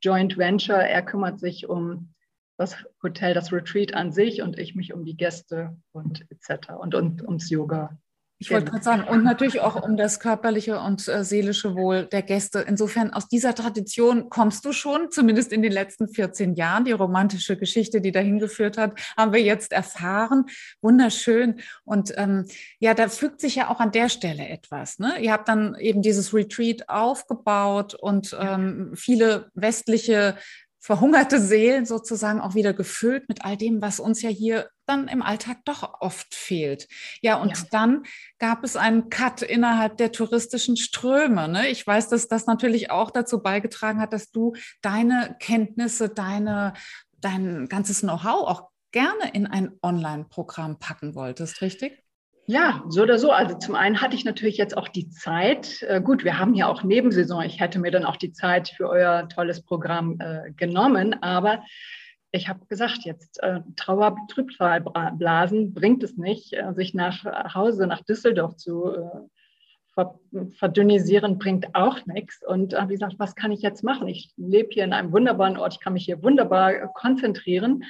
Joint 0.02 0.38
Venture. 0.38 0.86
Er 0.88 1.02
kümmert 1.02 1.40
sich 1.40 1.70
um 1.70 2.14
das 2.58 2.76
Hotel, 3.04 3.34
das 3.34 3.52
Retreat 3.52 3.94
an 3.94 4.12
sich 4.12 4.42
und 4.42 4.58
ich 4.58 4.76
mich 4.76 4.94
um 4.94 5.06
die 5.06 5.16
Gäste 5.16 5.78
und 5.92 6.26
etc. 6.30 6.72
und, 6.80 6.96
und 6.96 7.22
ums 7.22 7.50
Yoga. 7.50 7.98
Ich 8.40 8.52
wollte 8.52 8.70
gerade 8.70 8.84
sagen, 8.84 9.04
und 9.04 9.24
natürlich 9.24 9.62
auch 9.62 9.82
um 9.82 9.98
das 9.98 10.20
körperliche 10.20 10.80
und 10.80 11.08
äh, 11.08 11.24
seelische 11.24 11.76
Wohl 11.76 12.06
der 12.06 12.22
Gäste. 12.22 12.60
Insofern 12.60 13.12
aus 13.12 13.28
dieser 13.28 13.56
Tradition 13.56 14.30
kommst 14.30 14.64
du 14.64 14.74
schon, 14.74 15.10
zumindest 15.10 15.52
in 15.52 15.64
den 15.64 15.72
letzten 15.72 16.08
14 16.08 16.54
Jahren. 16.54 16.86
Die 16.86 16.92
romantische 16.92 17.58
Geschichte, 17.58 18.00
die 18.00 18.12
dahin 18.12 18.38
geführt 18.38 18.78
hat, 18.78 19.00
haben 19.18 19.34
wir 19.34 19.42
jetzt 19.42 19.72
erfahren. 19.72 20.46
Wunderschön. 20.82 21.62
Und 21.84 22.14
ähm, 22.16 22.46
ja, 22.78 22.94
da 22.94 23.10
fügt 23.10 23.42
sich 23.42 23.56
ja 23.56 23.70
auch 23.70 23.80
an 23.80 23.92
der 23.92 24.08
Stelle 24.08 24.48
etwas. 24.48 25.00
Ne? 25.00 25.20
Ihr 25.20 25.32
habt 25.32 25.48
dann 25.48 25.74
eben 25.80 26.04
dieses 26.04 26.32
Retreat 26.32 26.90
aufgebaut 26.90 27.96
und 27.96 28.38
ähm, 28.40 28.92
viele 28.96 29.50
westliche 29.56 30.36
verhungerte 30.80 31.40
Seelen 31.42 31.86
sozusagen 31.86 32.40
auch 32.40 32.56
wieder 32.56 32.74
gefüllt 32.74 33.28
mit 33.28 33.44
all 33.44 33.58
dem, 33.58 33.82
was 33.82 34.00
uns 34.00 34.22
ja 34.22 34.30
hier 34.30 34.70
dann 34.86 35.08
im 35.08 35.22
Alltag 35.22 35.58
doch 35.66 36.02
oft 36.02 36.34
fehlt. 36.34 36.88
Ja, 37.22 37.36
und 37.36 37.58
ja. 37.58 37.64
dann 37.72 38.04
gab 38.40 38.64
es 38.64 38.76
einen 38.76 39.10
Cut 39.10 39.42
innerhalb 39.42 39.98
der 39.98 40.12
touristischen 40.12 40.78
Ströme. 40.78 41.48
Ne? 41.48 41.68
Ich 41.68 41.86
weiß, 41.86 42.10
dass 42.10 42.28
das 42.28 42.46
natürlich 42.46 42.90
auch 42.90 43.12
dazu 43.12 43.42
beigetragen 43.42 44.00
hat, 44.00 44.14
dass 44.14 44.32
du 44.32 44.54
deine 44.82 45.36
Kenntnisse, 45.40 46.10
deine, 46.10 46.74
dein 47.20 47.68
ganzes 47.68 48.02
Know-how 48.02 48.48
auch 48.48 48.70
gerne 48.92 49.32
in 49.34 49.46
ein 49.48 49.72
Online-Programm 49.82 50.80
packen 50.80 51.16
wolltest, 51.16 51.62
richtig? 51.62 52.07
Ja, 52.50 52.82
so 52.88 53.04
oder 53.04 53.20
so. 53.20 53.32
Also 53.32 53.58
zum 53.58 53.76
einen 53.76 54.00
hatte 54.00 54.16
ich 54.16 54.24
natürlich 54.24 54.56
jetzt 54.56 54.78
auch 54.78 54.88
die 54.88 55.10
Zeit. 55.10 55.84
Äh, 55.84 56.00
gut, 56.02 56.24
wir 56.24 56.40
haben 56.40 56.54
ja 56.54 56.68
auch 56.68 56.82
Nebensaison. 56.82 57.44
Ich 57.44 57.60
hätte 57.60 57.78
mir 57.78 57.92
dann 57.92 58.06
auch 58.06 58.16
die 58.16 58.32
Zeit 58.32 58.70
für 58.70 58.88
euer 58.88 59.28
tolles 59.28 59.62
Programm 59.64 60.18
äh, 60.22 60.54
genommen. 60.54 61.22
Aber 61.22 61.62
ich 62.32 62.48
habe 62.48 62.66
gesagt, 62.68 63.00
jetzt 63.04 63.44
äh, 63.44 63.60
Trauer, 63.76 64.16
Trübsalblasen 64.30 65.74
bringt 65.74 66.04
es 66.04 66.16
nicht, 66.16 66.54
äh, 66.54 66.74
sich 66.74 66.94
nach 66.94 67.26
Hause, 67.54 67.86
nach 67.86 68.02
Düsseldorf 68.06 68.56
zu 68.56 68.94
äh, 68.94 70.06
verdünnisieren, 70.58 71.40
bringt 71.40 71.76
auch 71.76 72.06
nichts. 72.06 72.46
Und 72.46 72.74
wie 72.74 72.94
gesagt, 72.94 73.16
was 73.18 73.34
kann 73.34 73.52
ich 73.52 73.64
jetzt 73.64 73.84
machen? 73.84 74.08
Ich 74.08 74.32
lebe 74.38 74.70
hier 74.72 74.84
in 74.84 74.94
einem 74.94 75.12
wunderbaren 75.12 75.58
Ort, 75.58 75.74
ich 75.74 75.80
kann 75.80 75.94
mich 75.94 76.06
hier 76.06 76.22
wunderbar 76.22 76.94
konzentrieren. 76.94 77.84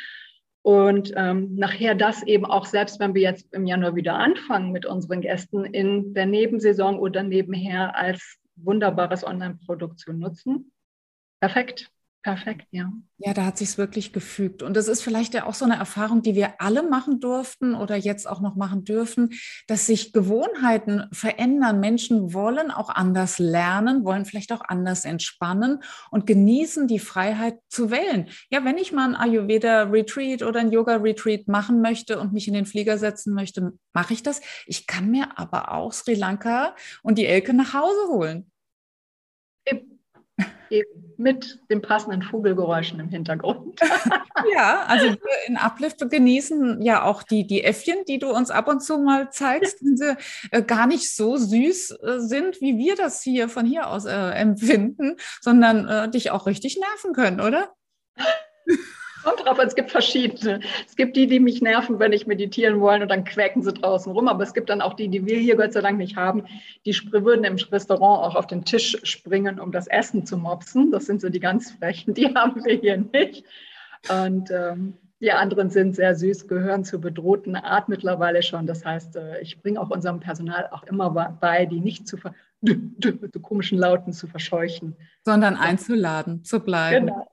Und 0.68 1.14
ähm, 1.16 1.56
nachher 1.56 1.96
das 1.96 2.24
eben 2.24 2.44
auch, 2.44 2.66
selbst 2.66 3.00
wenn 3.00 3.16
wir 3.16 3.22
jetzt 3.22 3.54
im 3.54 3.66
Januar 3.66 3.96
wieder 3.96 4.16
anfangen 4.16 4.74
mit 4.74 4.86
unseren 4.86 5.22
Gästen, 5.22 5.64
in 5.64 6.14
der 6.14 6.26
Nebensaison 6.26 7.00
oder 7.00 7.24
nebenher 7.24 7.96
als 7.96 8.38
wunderbares 8.58 9.26
Online-Produkt 9.26 9.98
zu 9.98 10.12
nutzen. 10.12 10.74
Perfekt. 11.40 11.90
Perfekt, 12.28 12.68
ja. 12.72 12.92
Ja, 13.20 13.34
da 13.34 13.46
hat 13.46 13.58
sich 13.58 13.78
wirklich 13.78 14.12
gefügt. 14.12 14.62
Und 14.62 14.76
das 14.76 14.90
ist 14.90 15.02
vielleicht 15.02 15.34
ja 15.34 15.46
auch 15.46 15.54
so 15.54 15.64
eine 15.64 15.78
Erfahrung, 15.78 16.24
die 16.24 16.36
wir 16.36 16.60
alle 16.60 16.84
machen 16.84 17.22
durften 17.22 17.74
oder 17.74 17.96
jetzt 17.96 18.28
auch 18.28 18.42
noch 18.42 18.58
machen 18.58 18.84
dürfen, 18.84 19.30
dass 19.68 19.86
sich 19.86 20.12
Gewohnheiten 20.12 21.06
verändern. 21.14 21.80
Menschen 21.80 22.34
wollen 22.34 22.70
auch 22.70 22.90
anders 22.90 23.40
lernen, 23.40 24.04
wollen 24.04 24.26
vielleicht 24.26 24.52
auch 24.52 24.60
anders 24.68 25.06
entspannen 25.06 25.82
und 26.12 26.28
genießen 26.28 26.90
die 26.90 27.00
Freiheit 27.00 27.60
zu 27.70 27.92
wählen. 27.92 28.28
Ja, 28.50 28.66
wenn 28.66 28.78
ich 28.78 28.92
mal 28.92 29.08
ein 29.08 29.16
Ayurveda-Retreat 29.16 30.44
oder 30.44 30.60
ein 30.60 30.74
Yoga-Retreat 30.74 31.48
machen 31.48 31.80
möchte 31.80 32.20
und 32.20 32.34
mich 32.34 32.50
in 32.50 32.56
den 32.56 32.66
Flieger 32.66 32.98
setzen 32.98 33.34
möchte, 33.34 33.72
mache 33.94 34.12
ich 34.12 34.22
das. 34.22 34.42
Ich 34.66 34.86
kann 34.86 35.10
mir 35.10 35.40
aber 35.40 35.72
auch 35.72 35.94
Sri 35.94 36.16
Lanka 36.16 36.76
und 37.04 37.18
die 37.18 37.26
Elke 37.26 37.54
nach 37.54 37.74
Hause 37.74 38.10
holen. 38.10 38.52
Eben 40.70 41.08
mit 41.18 41.60
den 41.70 41.82
passenden 41.82 42.22
Vogelgeräuschen 42.22 43.00
im 43.00 43.10
Hintergrund. 43.10 43.80
ja, 44.54 44.84
also 44.84 45.06
wir 45.08 45.48
in 45.48 45.58
Uplift 45.58 46.10
genießen 46.10 46.82
ja 46.82 47.04
auch 47.04 47.24
die, 47.24 47.48
die 47.48 47.64
Äffchen, 47.64 48.06
die 48.08 48.20
du 48.20 48.30
uns 48.30 48.52
ab 48.52 48.68
und 48.68 48.82
zu 48.82 49.00
mal 49.00 49.32
zeigst, 49.32 49.82
die 49.82 49.98
sie 49.98 50.16
äh, 50.52 50.62
gar 50.62 50.86
nicht 50.86 51.16
so 51.16 51.38
süß 51.38 51.92
äh, 51.92 52.20
sind, 52.20 52.62
wie 52.62 52.78
wir 52.78 52.96
das 52.96 53.22
hier 53.22 53.50
von 53.50 53.66
hier 53.66 53.88
aus 53.88 54.06
äh, 54.06 54.12
empfinden, 54.12 55.16
sondern 55.42 55.88
äh, 55.88 56.10
dich 56.10 56.32
auch 56.32 56.46
richtig 56.46 56.78
nerven 56.80 57.14
können, 57.14 57.42
oder? 57.42 57.74
Kommt 59.24 59.46
drauf, 59.46 59.60
es 59.60 59.76
gibt 59.76 59.92
verschiedene. 59.92 60.60
Es 60.86 60.96
gibt 60.96 61.16
die, 61.16 61.28
die 61.28 61.40
mich 61.40 61.62
nerven, 61.62 62.00
wenn 62.00 62.14
ich 62.14 62.28
meditieren 62.28 62.80
wollen 62.80 63.02
und 63.02 63.10
dann 63.10 63.24
quäken 63.24 63.64
sie 63.64 63.74
draußen 63.74 64.12
rum. 64.12 64.28
Aber 64.28 64.44
es 64.44 64.54
gibt 64.54 64.70
dann 64.70 64.82
auch 64.82 64.94
die, 64.94 65.10
die 65.10 65.26
wir 65.26 65.38
hier 65.38 65.56
Gott 65.56 65.74
sei 65.74 65.82
Dank 65.82 65.98
nicht 65.98 66.16
haben. 66.16 66.46
Die 66.86 66.96
würden 67.12 67.44
im 67.44 67.56
Restaurant 67.56 68.26
auch 68.26 68.36
auf 68.36 68.48
den 68.48 68.66
Tisch 68.66 68.98
springen, 69.04 69.60
um 69.60 69.72
das 69.72 69.88
Essen 69.88 70.26
zu 70.26 70.38
mopsen. 70.38 70.92
Das 70.92 71.06
sind 71.06 71.22
so 71.22 71.30
die 71.30 71.40
ganz 71.40 71.72
Frechen. 71.72 72.14
Die 72.14 72.28
haben 72.36 72.64
wir 72.64 72.76
hier 72.76 72.98
nicht. 72.98 73.44
Und 74.10 74.52
ähm, 74.52 74.94
die 75.20 75.32
anderen 75.32 75.72
sind 75.72 75.96
sehr 75.96 76.16
süß, 76.16 76.48
gehören 76.48 76.84
zur 76.84 77.02
bedrohten 77.02 77.56
Art 77.56 77.90
mittlerweile 77.90 78.44
schon. 78.44 78.68
Das 78.68 78.86
heißt, 78.86 79.16
äh, 79.16 79.42
ich 79.42 79.60
bringe 79.62 79.82
auch 79.82 79.90
unserem 79.90 80.20
Personal 80.20 80.70
auch 80.72 80.84
immer 80.84 81.10
bei, 81.42 81.66
die 81.66 81.80
nicht 81.80 82.08
zu 82.08 82.18
ver 82.18 82.34
mit 82.62 83.34
so 83.34 83.40
komischen 83.40 83.78
Lauten 83.78 84.14
zu 84.14 84.28
verscheuchen. 84.28 84.96
Sondern 85.24 85.56
einzuladen, 85.56 86.44
zu 86.44 86.60
bleiben. 86.60 87.08
Genau. 87.08 87.28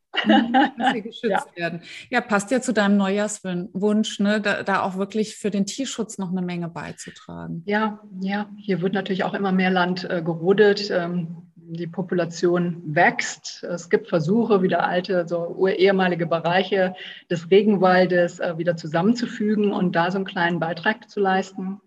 dass 0.78 0.92
sie 0.92 1.02
geschützt 1.02 1.24
ja. 1.24 1.56
werden. 1.56 1.82
Ja, 2.10 2.20
passt 2.20 2.50
ja 2.50 2.60
zu 2.60 2.72
deinem 2.72 2.96
Neujahrswunsch, 2.96 4.20
ne, 4.20 4.40
da, 4.40 4.62
da, 4.62 4.82
auch 4.82 4.96
wirklich 4.96 5.36
für 5.36 5.50
den 5.50 5.66
Tierschutz 5.66 6.18
noch 6.18 6.30
eine 6.30 6.42
Menge 6.42 6.68
beizutragen. 6.68 7.62
Ja, 7.66 8.00
ja, 8.20 8.48
hier 8.56 8.80
wird 8.80 8.94
natürlich 8.94 9.24
auch 9.24 9.34
immer 9.34 9.52
mehr 9.52 9.70
Land 9.70 10.08
äh, 10.08 10.22
gerodet. 10.22 10.90
Ähm, 10.90 11.50
die 11.66 11.86
Population 11.86 12.82
wächst. 12.84 13.64
Es 13.64 13.88
gibt 13.88 14.08
Versuche, 14.08 14.62
wieder 14.62 14.86
alte, 14.86 15.26
so 15.26 15.66
ehemalige 15.66 16.26
Bereiche 16.26 16.94
des 17.30 17.50
Regenwaldes 17.50 18.38
äh, 18.38 18.58
wieder 18.58 18.76
zusammenzufügen 18.76 19.72
und 19.72 19.96
da 19.96 20.10
so 20.10 20.18
einen 20.18 20.26
kleinen 20.26 20.60
Beitrag 20.60 21.08
zu 21.08 21.20
leisten. 21.20 21.80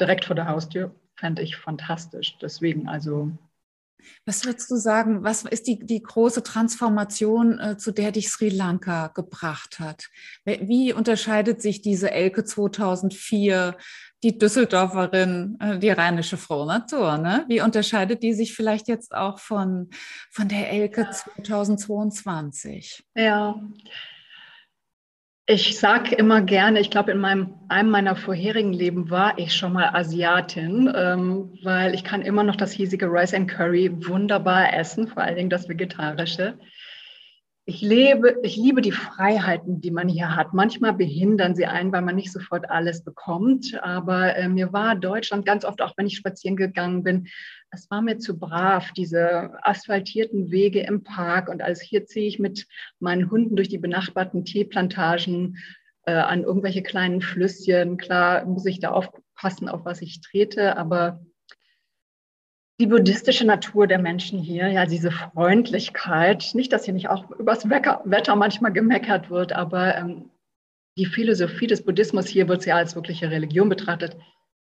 Direkt 0.00 0.24
vor 0.24 0.34
der 0.34 0.48
Haustür 0.48 0.94
fände 1.16 1.42
ich 1.42 1.56
fantastisch. 1.56 2.38
Deswegen 2.38 2.88
also 2.88 3.32
was 4.24 4.44
würdest 4.44 4.70
du 4.70 4.76
sagen, 4.76 5.24
was 5.24 5.44
ist 5.44 5.66
die, 5.66 5.78
die 5.78 6.02
große 6.02 6.42
Transformation, 6.42 7.58
äh, 7.58 7.76
zu 7.76 7.92
der 7.92 8.12
dich 8.12 8.28
Sri 8.28 8.48
Lanka 8.48 9.08
gebracht 9.08 9.78
hat? 9.78 10.08
Wie 10.44 10.92
unterscheidet 10.92 11.62
sich 11.62 11.82
diese 11.82 12.10
Elke 12.10 12.44
2004, 12.44 13.76
die 14.22 14.38
Düsseldorferin, 14.38 15.58
äh, 15.60 15.78
die 15.78 15.90
rheinische 15.90 16.36
Frohe 16.36 16.66
Natur? 16.66 17.18
Ne? 17.18 17.44
Wie 17.48 17.60
unterscheidet 17.60 18.22
die 18.22 18.34
sich 18.34 18.54
vielleicht 18.54 18.88
jetzt 18.88 19.14
auch 19.14 19.38
von, 19.38 19.90
von 20.30 20.48
der 20.48 20.70
Elke 20.70 21.02
ja. 21.02 21.10
2022? 21.10 23.04
Ja, 23.14 23.60
ich 25.48 25.78
sage 25.78 26.16
immer 26.16 26.42
gerne, 26.42 26.80
ich 26.80 26.90
glaube, 26.90 27.12
in 27.12 27.18
meinem, 27.18 27.54
einem 27.68 27.90
meiner 27.90 28.16
vorherigen 28.16 28.72
Leben 28.72 29.10
war 29.10 29.38
ich 29.38 29.54
schon 29.54 29.72
mal 29.72 29.90
Asiatin, 29.94 30.92
ähm, 30.94 31.56
weil 31.62 31.94
ich 31.94 32.02
kann 32.02 32.22
immer 32.22 32.42
noch 32.42 32.56
das 32.56 32.72
hiesige 32.72 33.06
Rice 33.06 33.32
and 33.32 33.48
Curry 33.48 33.90
wunderbar 34.08 34.74
essen, 34.74 35.06
vor 35.06 35.22
allen 35.22 35.36
Dingen 35.36 35.50
das 35.50 35.68
Vegetarische. 35.68 36.58
Ich 37.68 37.80
lebe, 37.80 38.38
ich 38.44 38.56
liebe 38.56 38.80
die 38.80 38.92
Freiheiten, 38.92 39.80
die 39.80 39.90
man 39.90 40.08
hier 40.08 40.36
hat. 40.36 40.54
Manchmal 40.54 40.92
behindern 40.92 41.56
sie 41.56 41.66
einen, 41.66 41.90
weil 41.90 42.02
man 42.02 42.14
nicht 42.14 42.30
sofort 42.30 42.70
alles 42.70 43.02
bekommt. 43.02 43.76
Aber 43.82 44.36
äh, 44.36 44.48
mir 44.48 44.72
war 44.72 44.94
Deutschland 44.94 45.44
ganz 45.44 45.64
oft, 45.64 45.82
auch 45.82 45.92
wenn 45.96 46.06
ich 46.06 46.16
spazieren 46.16 46.56
gegangen 46.56 47.02
bin, 47.02 47.26
es 47.70 47.90
war 47.90 48.02
mir 48.02 48.18
zu 48.18 48.38
brav, 48.38 48.92
diese 48.92 49.50
asphaltierten 49.62 50.52
Wege 50.52 50.82
im 50.82 51.02
Park 51.02 51.48
und 51.48 51.60
alles. 51.60 51.80
Hier 51.80 52.06
ziehe 52.06 52.28
ich 52.28 52.38
mit 52.38 52.68
meinen 53.00 53.32
Hunden 53.32 53.56
durch 53.56 53.68
die 53.68 53.78
benachbarten 53.78 54.44
Teeplantagen 54.44 55.58
äh, 56.04 56.12
an 56.12 56.44
irgendwelche 56.44 56.84
kleinen 56.84 57.20
Flüsschen. 57.20 57.96
Klar 57.96 58.44
muss 58.44 58.64
ich 58.66 58.78
da 58.78 58.90
aufpassen, 58.90 59.68
auf 59.68 59.84
was 59.84 60.02
ich 60.02 60.20
trete, 60.20 60.76
aber 60.76 61.20
die 62.78 62.86
buddhistische 62.86 63.46
Natur 63.46 63.86
der 63.86 63.98
Menschen 63.98 64.38
hier, 64.38 64.68
ja, 64.68 64.86
diese 64.86 65.10
Freundlichkeit, 65.10 66.50
nicht, 66.54 66.72
dass 66.72 66.84
hier 66.84 66.94
nicht 66.94 67.08
auch 67.08 67.30
übers 67.30 67.68
Wetter 67.70 68.36
manchmal 68.36 68.72
gemeckert 68.72 69.30
wird, 69.30 69.52
aber 69.52 69.96
ähm, 69.96 70.30
die 70.98 71.06
Philosophie 71.06 71.66
des 71.66 71.84
Buddhismus 71.84 72.26
hier 72.26 72.48
wird 72.48 72.66
ja 72.66 72.76
als 72.76 72.94
wirkliche 72.94 73.30
Religion 73.30 73.68
betrachtet 73.68 74.16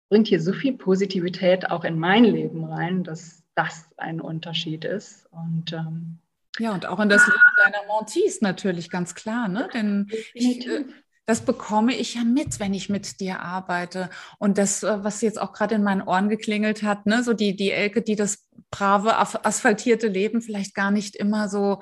bringt 0.10 0.28
hier 0.28 0.42
so 0.42 0.54
viel 0.54 0.74
Positivität 0.74 1.70
auch 1.72 1.84
in 1.84 2.00
mein 2.00 2.24
Leben 2.24 2.64
rein, 2.66 3.04
dass 3.04 3.44
das 3.56 3.90
ein 3.98 4.22
Unterschied 4.22 4.86
ist. 4.86 5.28
Und 5.32 5.74
ähm, 5.74 6.20
ja, 6.60 6.74
und 6.74 6.86
auch 6.86 7.00
in 7.00 7.10
das 7.10 7.26
Leben 7.26 7.40
deiner 7.64 7.86
Montis 7.88 8.42
natürlich 8.42 8.90
ganz 8.90 9.16
klar, 9.16 9.48
ne? 9.48 9.68
Denn 9.74 10.10
ich, 10.34 10.68
äh, 10.68 10.86
das 11.26 11.42
bekomme 11.42 11.96
ich 11.96 12.16
ja 12.16 12.24
mit, 12.24 12.60
wenn 12.60 12.74
ich 12.74 12.90
mit 12.90 13.20
dir 13.20 13.40
arbeite. 13.40 14.10
Und 14.38 14.58
das, 14.58 14.84
äh, 14.84 15.04
was 15.04 15.22
jetzt 15.22 15.42
auch 15.42 15.54
gerade 15.54 15.76
in 15.76 15.84
meinen 15.84 16.02
Ohren 16.02 16.30
geklingelt 16.30 16.84
hat, 16.84 17.06
ne, 17.06 17.24
so 17.24 17.34
die, 17.34 17.56
die 17.56 17.72
Elke, 17.72 18.02
die 18.02 18.16
das 18.16 18.48
brave, 18.70 19.18
asphaltierte 19.18 20.08
Leben 20.08 20.42
vielleicht 20.42 20.76
gar 20.76 20.92
nicht 20.92 21.16
immer 21.16 21.50
so 21.50 21.82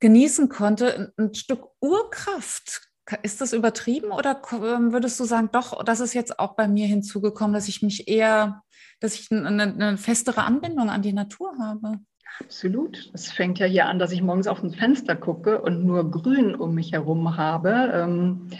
genießen 0.00 0.48
konnte, 0.48 1.12
ein 1.16 1.34
Stück 1.34 1.64
Urkraft 1.80 2.88
ist 3.22 3.40
das 3.40 3.52
übertrieben 3.52 4.10
oder 4.10 4.40
ähm, 4.52 4.92
würdest 4.92 5.20
du 5.20 5.24
sagen, 5.24 5.50
doch, 5.52 5.84
das 5.84 6.00
ist 6.00 6.14
jetzt 6.14 6.38
auch 6.38 6.56
bei 6.56 6.66
mir 6.68 6.86
hinzugekommen, 6.86 7.52
dass 7.52 7.68
ich 7.68 7.82
mich 7.82 8.08
eher, 8.08 8.62
dass 9.00 9.14
ich 9.14 9.30
eine, 9.30 9.62
eine 9.62 9.98
festere 9.98 10.42
Anbindung 10.42 10.88
an 10.88 11.02
die 11.02 11.12
Natur 11.12 11.54
habe? 11.58 12.00
Absolut. 12.40 13.10
Es 13.12 13.30
fängt 13.30 13.58
ja 13.58 13.66
hier 13.66 13.86
an, 13.86 13.98
dass 13.98 14.12
ich 14.12 14.22
morgens 14.22 14.46
auf 14.46 14.62
ein 14.62 14.72
Fenster 14.72 15.14
gucke 15.14 15.60
und 15.60 15.84
nur 15.84 16.10
Grün 16.10 16.54
um 16.54 16.74
mich 16.74 16.92
herum 16.92 17.36
habe. 17.36 17.90
Ähm, 17.94 18.50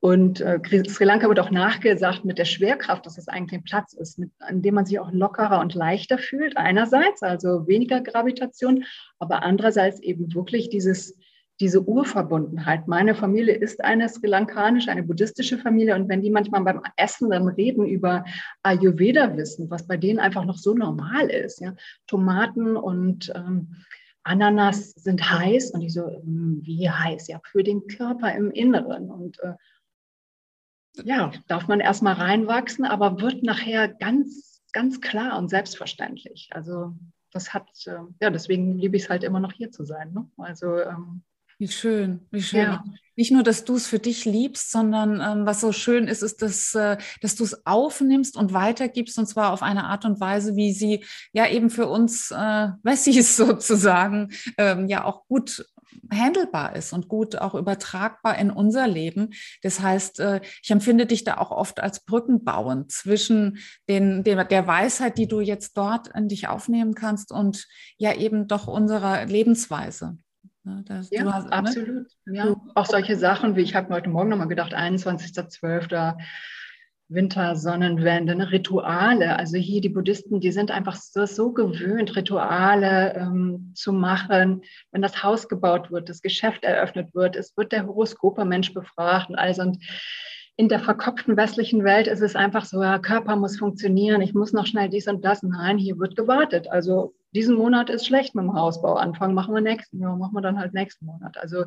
und 0.00 0.40
äh, 0.40 0.58
Sri 0.88 1.04
Lanka 1.04 1.28
wird 1.28 1.38
auch 1.38 1.52
nachgesagt 1.52 2.24
mit 2.24 2.38
der 2.38 2.44
Schwerkraft, 2.44 3.06
dass 3.06 3.18
es 3.18 3.28
eigentlich 3.28 3.60
ein 3.60 3.64
Platz 3.64 3.92
ist, 3.92 4.18
mit, 4.18 4.32
an 4.40 4.60
dem 4.60 4.74
man 4.74 4.84
sich 4.84 4.98
auch 4.98 5.12
lockerer 5.12 5.60
und 5.60 5.74
leichter 5.74 6.18
fühlt. 6.18 6.56
Einerseits, 6.56 7.22
also 7.22 7.68
weniger 7.68 8.00
Gravitation, 8.00 8.84
aber 9.20 9.44
andererseits 9.44 10.00
eben 10.00 10.34
wirklich 10.34 10.70
dieses 10.70 11.16
diese 11.60 11.82
Urverbundenheit. 11.82 12.88
Meine 12.88 13.14
Familie 13.14 13.54
ist 13.54 13.84
eine 13.84 14.08
sri 14.08 14.26
lankanische, 14.26 14.90
eine 14.90 15.02
buddhistische 15.02 15.58
Familie. 15.58 15.94
Und 15.94 16.08
wenn 16.08 16.22
die 16.22 16.30
manchmal 16.30 16.62
beim 16.62 16.82
Essen 16.96 17.30
dann 17.30 17.48
reden 17.48 17.86
über 17.86 18.24
Ayurveda-Wissen, 18.62 19.70
was 19.70 19.86
bei 19.86 19.96
denen 19.96 20.18
einfach 20.18 20.44
noch 20.44 20.58
so 20.58 20.74
normal 20.74 21.30
ist, 21.30 21.60
ja, 21.60 21.74
Tomaten 22.06 22.76
und 22.76 23.32
ähm, 23.34 23.76
Ananas 24.24 24.90
sind 24.90 25.30
heiß 25.30 25.72
und 25.72 25.82
ich 25.82 25.92
so, 25.92 26.06
hm, 26.06 26.60
wie 26.62 26.88
heiß? 26.88 27.28
Ja, 27.28 27.40
für 27.44 27.62
den 27.62 27.86
Körper 27.86 28.34
im 28.34 28.50
Inneren. 28.50 29.10
Und 29.10 29.38
äh, 29.40 29.54
ja, 31.04 31.32
darf 31.48 31.68
man 31.68 31.80
erstmal 31.80 32.14
reinwachsen, 32.14 32.84
aber 32.84 33.20
wird 33.20 33.42
nachher 33.42 33.88
ganz, 33.88 34.62
ganz 34.72 35.00
klar 35.00 35.38
und 35.38 35.48
selbstverständlich. 35.48 36.50
Also 36.52 36.94
das 37.32 37.52
hat, 37.54 37.68
äh, 37.86 37.98
ja, 38.20 38.30
deswegen 38.30 38.78
liebe 38.78 38.96
ich 38.96 39.04
es 39.04 39.10
halt 39.10 39.24
immer 39.24 39.40
noch 39.40 39.52
hier 39.52 39.70
zu 39.70 39.84
sein. 39.84 40.12
Ne? 40.12 40.30
Also 40.36 40.78
ähm, 40.78 41.22
wie 41.62 41.68
schön, 41.68 42.26
wie 42.32 42.42
schön. 42.42 42.60
Ja. 42.60 42.84
Nicht 43.14 43.30
nur, 43.30 43.44
dass 43.44 43.64
du 43.64 43.76
es 43.76 43.86
für 43.86 44.00
dich 44.00 44.24
liebst, 44.24 44.72
sondern 44.72 45.20
ähm, 45.20 45.46
was 45.46 45.60
so 45.60 45.70
schön 45.70 46.08
ist, 46.08 46.22
ist, 46.22 46.42
dass, 46.42 46.74
äh, 46.74 46.98
dass 47.20 47.36
du 47.36 47.44
es 47.44 47.64
aufnimmst 47.66 48.36
und 48.36 48.52
weitergibst 48.52 49.16
und 49.16 49.26
zwar 49.26 49.52
auf 49.52 49.62
eine 49.62 49.84
Art 49.84 50.04
und 50.04 50.18
Weise, 50.18 50.56
wie 50.56 50.72
sie 50.72 51.04
ja 51.32 51.46
eben 51.46 51.70
für 51.70 51.86
uns 51.86 52.32
äh, 52.32 52.70
Wessis 52.82 53.36
sozusagen 53.36 54.32
ähm, 54.58 54.88
ja 54.88 55.04
auch 55.04 55.28
gut 55.28 55.64
handelbar 56.12 56.74
ist 56.74 56.92
und 56.92 57.06
gut 57.06 57.36
auch 57.36 57.54
übertragbar 57.54 58.36
in 58.38 58.50
unser 58.50 58.88
Leben. 58.88 59.30
Das 59.62 59.78
heißt, 59.78 60.18
äh, 60.18 60.40
ich 60.64 60.70
empfinde 60.72 61.06
dich 61.06 61.22
da 61.22 61.38
auch 61.38 61.52
oft 61.52 61.78
als 61.78 62.04
Brückenbauend 62.04 62.90
zwischen 62.90 63.58
den, 63.88 64.24
der 64.24 64.66
Weisheit, 64.66 65.16
die 65.16 65.28
du 65.28 65.38
jetzt 65.38 65.76
dort 65.76 66.08
in 66.08 66.26
dich 66.26 66.48
aufnehmen 66.48 66.94
kannst 66.94 67.30
und 67.30 67.68
ja 67.98 68.16
eben 68.16 68.48
doch 68.48 68.66
unserer 68.66 69.26
Lebensweise. 69.26 70.18
Ne, 70.64 70.82
das, 70.86 71.10
ja, 71.10 71.24
hast, 71.32 71.46
ne? 71.46 71.52
absolut. 71.52 72.06
Ne? 72.24 72.36
Ja. 72.36 72.56
Auch 72.74 72.86
solche 72.86 73.16
Sachen 73.16 73.56
wie, 73.56 73.62
ich 73.62 73.74
habe 73.74 73.92
heute 73.92 74.08
Morgen 74.08 74.28
nochmal 74.28 74.48
gedacht, 74.48 74.74
21.12. 74.74 76.16
Wintersonnenwende, 77.14 78.34
ne? 78.34 78.50
Rituale. 78.50 79.36
Also 79.36 79.58
hier 79.58 79.80
die 79.80 79.88
Buddhisten, 79.88 80.40
die 80.40 80.52
sind 80.52 80.70
einfach 80.70 80.96
so, 80.96 81.26
so 81.26 81.52
gewöhnt, 81.52 82.16
Rituale 82.16 83.14
ähm, 83.14 83.72
zu 83.74 83.92
machen. 83.92 84.62
Wenn 84.92 85.02
das 85.02 85.22
Haus 85.22 85.48
gebaut 85.48 85.90
wird, 85.90 86.08
das 86.08 86.22
Geschäft 86.22 86.64
eröffnet 86.64 87.14
wird, 87.14 87.36
es 87.36 87.56
wird 87.56 87.72
der 87.72 87.86
Horoskopermensch 87.86 88.72
befragt 88.72 89.28
und 89.28 89.36
alles. 89.36 89.58
Und 89.58 89.78
in 90.56 90.68
der 90.68 90.80
verkopften 90.80 91.36
westlichen 91.36 91.84
Welt 91.84 92.06
ist 92.06 92.22
es 92.22 92.36
einfach 92.36 92.64
so, 92.64 92.82
ja, 92.82 92.98
Körper 92.98 93.36
muss 93.36 93.58
funktionieren, 93.58 94.20
ich 94.20 94.34
muss 94.34 94.52
noch 94.52 94.66
schnell 94.66 94.88
dies 94.88 95.08
und 95.08 95.24
das. 95.24 95.42
Nein, 95.42 95.78
hier 95.78 95.98
wird 95.98 96.16
gewartet. 96.16 96.68
Also 96.70 97.14
diesen 97.34 97.56
Monat 97.56 97.90
ist 97.90 98.06
schlecht 98.06 98.34
mit 98.34 98.44
dem 98.44 98.54
Hausbau 98.54 98.94
anfangen, 98.94 99.34
machen 99.34 99.54
wir 99.54 99.60
nächsten, 99.60 100.00
ja, 100.00 100.14
machen 100.14 100.34
wir 100.34 100.42
dann 100.42 100.58
halt 100.58 100.74
nächsten 100.74 101.06
Monat. 101.06 101.36
Also 101.38 101.64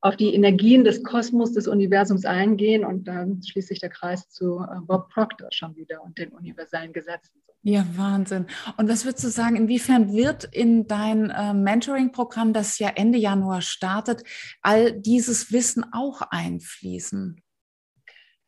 auf 0.00 0.16
die 0.16 0.34
Energien 0.34 0.84
des 0.84 1.02
Kosmos, 1.02 1.52
des 1.52 1.66
Universums 1.66 2.24
eingehen 2.24 2.84
und 2.84 3.08
dann 3.08 3.42
schließt 3.42 3.68
sich 3.68 3.80
der 3.80 3.90
Kreis 3.90 4.28
zu 4.28 4.60
äh, 4.60 4.80
Bob 4.82 5.08
Proctor 5.10 5.48
schon 5.52 5.74
wieder 5.76 6.02
und 6.02 6.18
den 6.18 6.28
universellen 6.30 6.92
Gesetzen. 6.92 7.42
Ja, 7.62 7.84
Wahnsinn. 7.96 8.46
Und 8.76 8.88
was 8.88 9.04
würdest 9.04 9.24
du 9.24 9.28
sagen, 9.28 9.56
inwiefern 9.56 10.12
wird 10.12 10.44
in 10.44 10.86
dein 10.86 11.30
äh, 11.30 11.52
Mentoring-Programm, 11.52 12.52
das 12.52 12.78
ja 12.78 12.90
Ende 12.94 13.18
Januar 13.18 13.60
startet, 13.60 14.22
all 14.62 14.92
dieses 14.92 15.50
Wissen 15.50 15.84
auch 15.92 16.22
einfließen? 16.30 17.42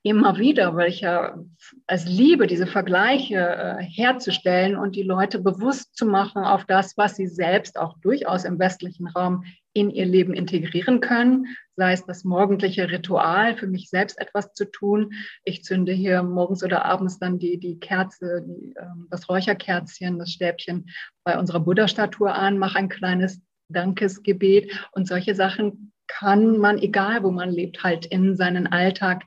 Immer 0.02 0.38
wieder, 0.38 0.74
weil 0.76 0.88
ich 0.88 1.00
ja 1.00 1.38
es 1.86 2.06
liebe, 2.06 2.46
diese 2.46 2.66
Vergleiche 2.66 3.36
äh, 3.36 3.82
herzustellen 3.82 4.76
und 4.76 4.94
die 4.96 5.02
Leute 5.02 5.40
bewusst 5.40 5.96
zu 5.96 6.06
machen 6.06 6.44
auf 6.44 6.64
das, 6.64 6.96
was 6.96 7.16
sie 7.16 7.26
selbst 7.26 7.78
auch 7.78 7.98
durchaus 8.00 8.44
im 8.44 8.58
westlichen 8.58 9.08
Raum 9.08 9.44
in 9.72 9.90
ihr 9.90 10.06
Leben 10.06 10.34
integrieren 10.34 11.00
können, 11.00 11.46
sei 11.76 11.92
es 11.92 12.04
das 12.04 12.24
morgendliche 12.24 12.90
Ritual, 12.90 13.56
für 13.56 13.66
mich 13.66 13.90
selbst 13.90 14.20
etwas 14.20 14.52
zu 14.52 14.64
tun. 14.70 15.12
Ich 15.44 15.62
zünde 15.62 15.92
hier 15.92 16.22
morgens 16.22 16.64
oder 16.64 16.84
abends 16.84 17.18
dann 17.18 17.38
die, 17.38 17.58
die 17.58 17.78
Kerze, 17.78 18.44
die, 18.46 18.74
äh, 18.76 18.84
das 19.10 19.28
Räucherkerzchen, 19.28 20.18
das 20.18 20.30
Stäbchen 20.30 20.86
bei 21.24 21.38
unserer 21.38 21.60
Buddha-Statue 21.60 22.32
an, 22.32 22.58
mache 22.58 22.78
ein 22.78 22.88
kleines 22.88 23.40
Dankesgebet 23.68 24.88
und 24.92 25.06
solche 25.06 25.34
Sachen 25.34 25.92
kann 26.06 26.56
man, 26.56 26.78
egal 26.78 27.22
wo 27.22 27.30
man 27.30 27.50
lebt, 27.50 27.84
halt 27.84 28.06
in 28.06 28.36
seinen 28.36 28.66
Alltag 28.66 29.24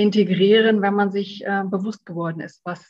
integrieren, 0.00 0.82
wenn 0.82 0.94
man 0.94 1.12
sich 1.12 1.44
äh, 1.44 1.62
bewusst 1.64 2.06
geworden 2.06 2.40
ist, 2.40 2.60
was, 2.64 2.80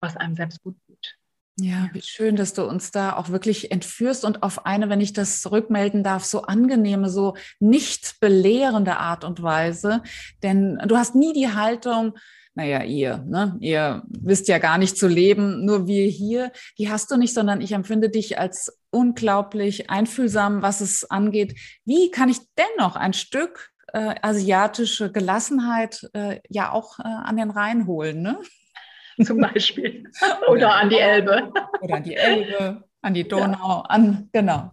was 0.00 0.16
einem 0.16 0.34
selbst 0.34 0.62
gut 0.62 0.76
tut. 0.86 1.16
Ja, 1.56 1.90
wie 1.92 2.00
schön, 2.00 2.34
dass 2.36 2.54
du 2.54 2.64
uns 2.64 2.92
da 2.92 3.14
auch 3.14 3.28
wirklich 3.28 3.70
entführst 3.70 4.24
und 4.24 4.42
auf 4.42 4.64
eine, 4.64 4.88
wenn 4.88 5.02
ich 5.02 5.12
das 5.12 5.50
rückmelden 5.50 6.02
darf, 6.02 6.24
so 6.24 6.42
angenehme, 6.42 7.10
so 7.10 7.36
nicht 7.60 8.20
belehrende 8.20 8.96
Art 8.96 9.24
und 9.24 9.42
Weise. 9.42 10.02
Denn 10.42 10.78
du 10.86 10.96
hast 10.96 11.14
nie 11.14 11.34
die 11.34 11.52
Haltung, 11.52 12.14
naja, 12.54 12.82
ihr, 12.82 13.18
ne? 13.28 13.56
ihr 13.60 14.02
wisst 14.08 14.48
ja 14.48 14.58
gar 14.58 14.78
nicht 14.78 14.96
zu 14.96 15.08
leben, 15.08 15.64
nur 15.64 15.86
wir 15.86 16.06
hier, 16.06 16.52
die 16.78 16.90
hast 16.90 17.10
du 17.10 17.16
nicht, 17.16 17.34
sondern 17.34 17.60
ich 17.60 17.72
empfinde 17.72 18.08
dich 18.08 18.38
als 18.38 18.78
unglaublich 18.90 19.90
einfühlsam, 19.90 20.62
was 20.62 20.80
es 20.80 21.10
angeht. 21.10 21.58
Wie 21.84 22.10
kann 22.10 22.30
ich 22.30 22.38
dennoch 22.56 22.96
ein 22.96 23.12
Stück 23.12 23.71
äh, 23.92 24.14
asiatische 24.22 25.12
Gelassenheit 25.12 26.08
äh, 26.14 26.40
ja 26.48 26.72
auch 26.72 26.98
äh, 26.98 27.02
an 27.02 27.36
den 27.36 27.50
Rhein 27.50 27.86
holen, 27.86 28.22
ne? 28.22 28.38
Zum 29.22 29.40
Beispiel. 29.40 30.04
Oder 30.48 30.74
an 30.74 30.88
die 30.88 30.98
Elbe. 30.98 31.52
Oder 31.80 31.96
an 31.96 32.02
die 32.02 32.14
Elbe, 32.14 32.84
an 33.02 33.14
die 33.14 33.28
Donau, 33.28 33.68
ja. 33.68 33.80
an, 33.82 34.28
genau. 34.32 34.72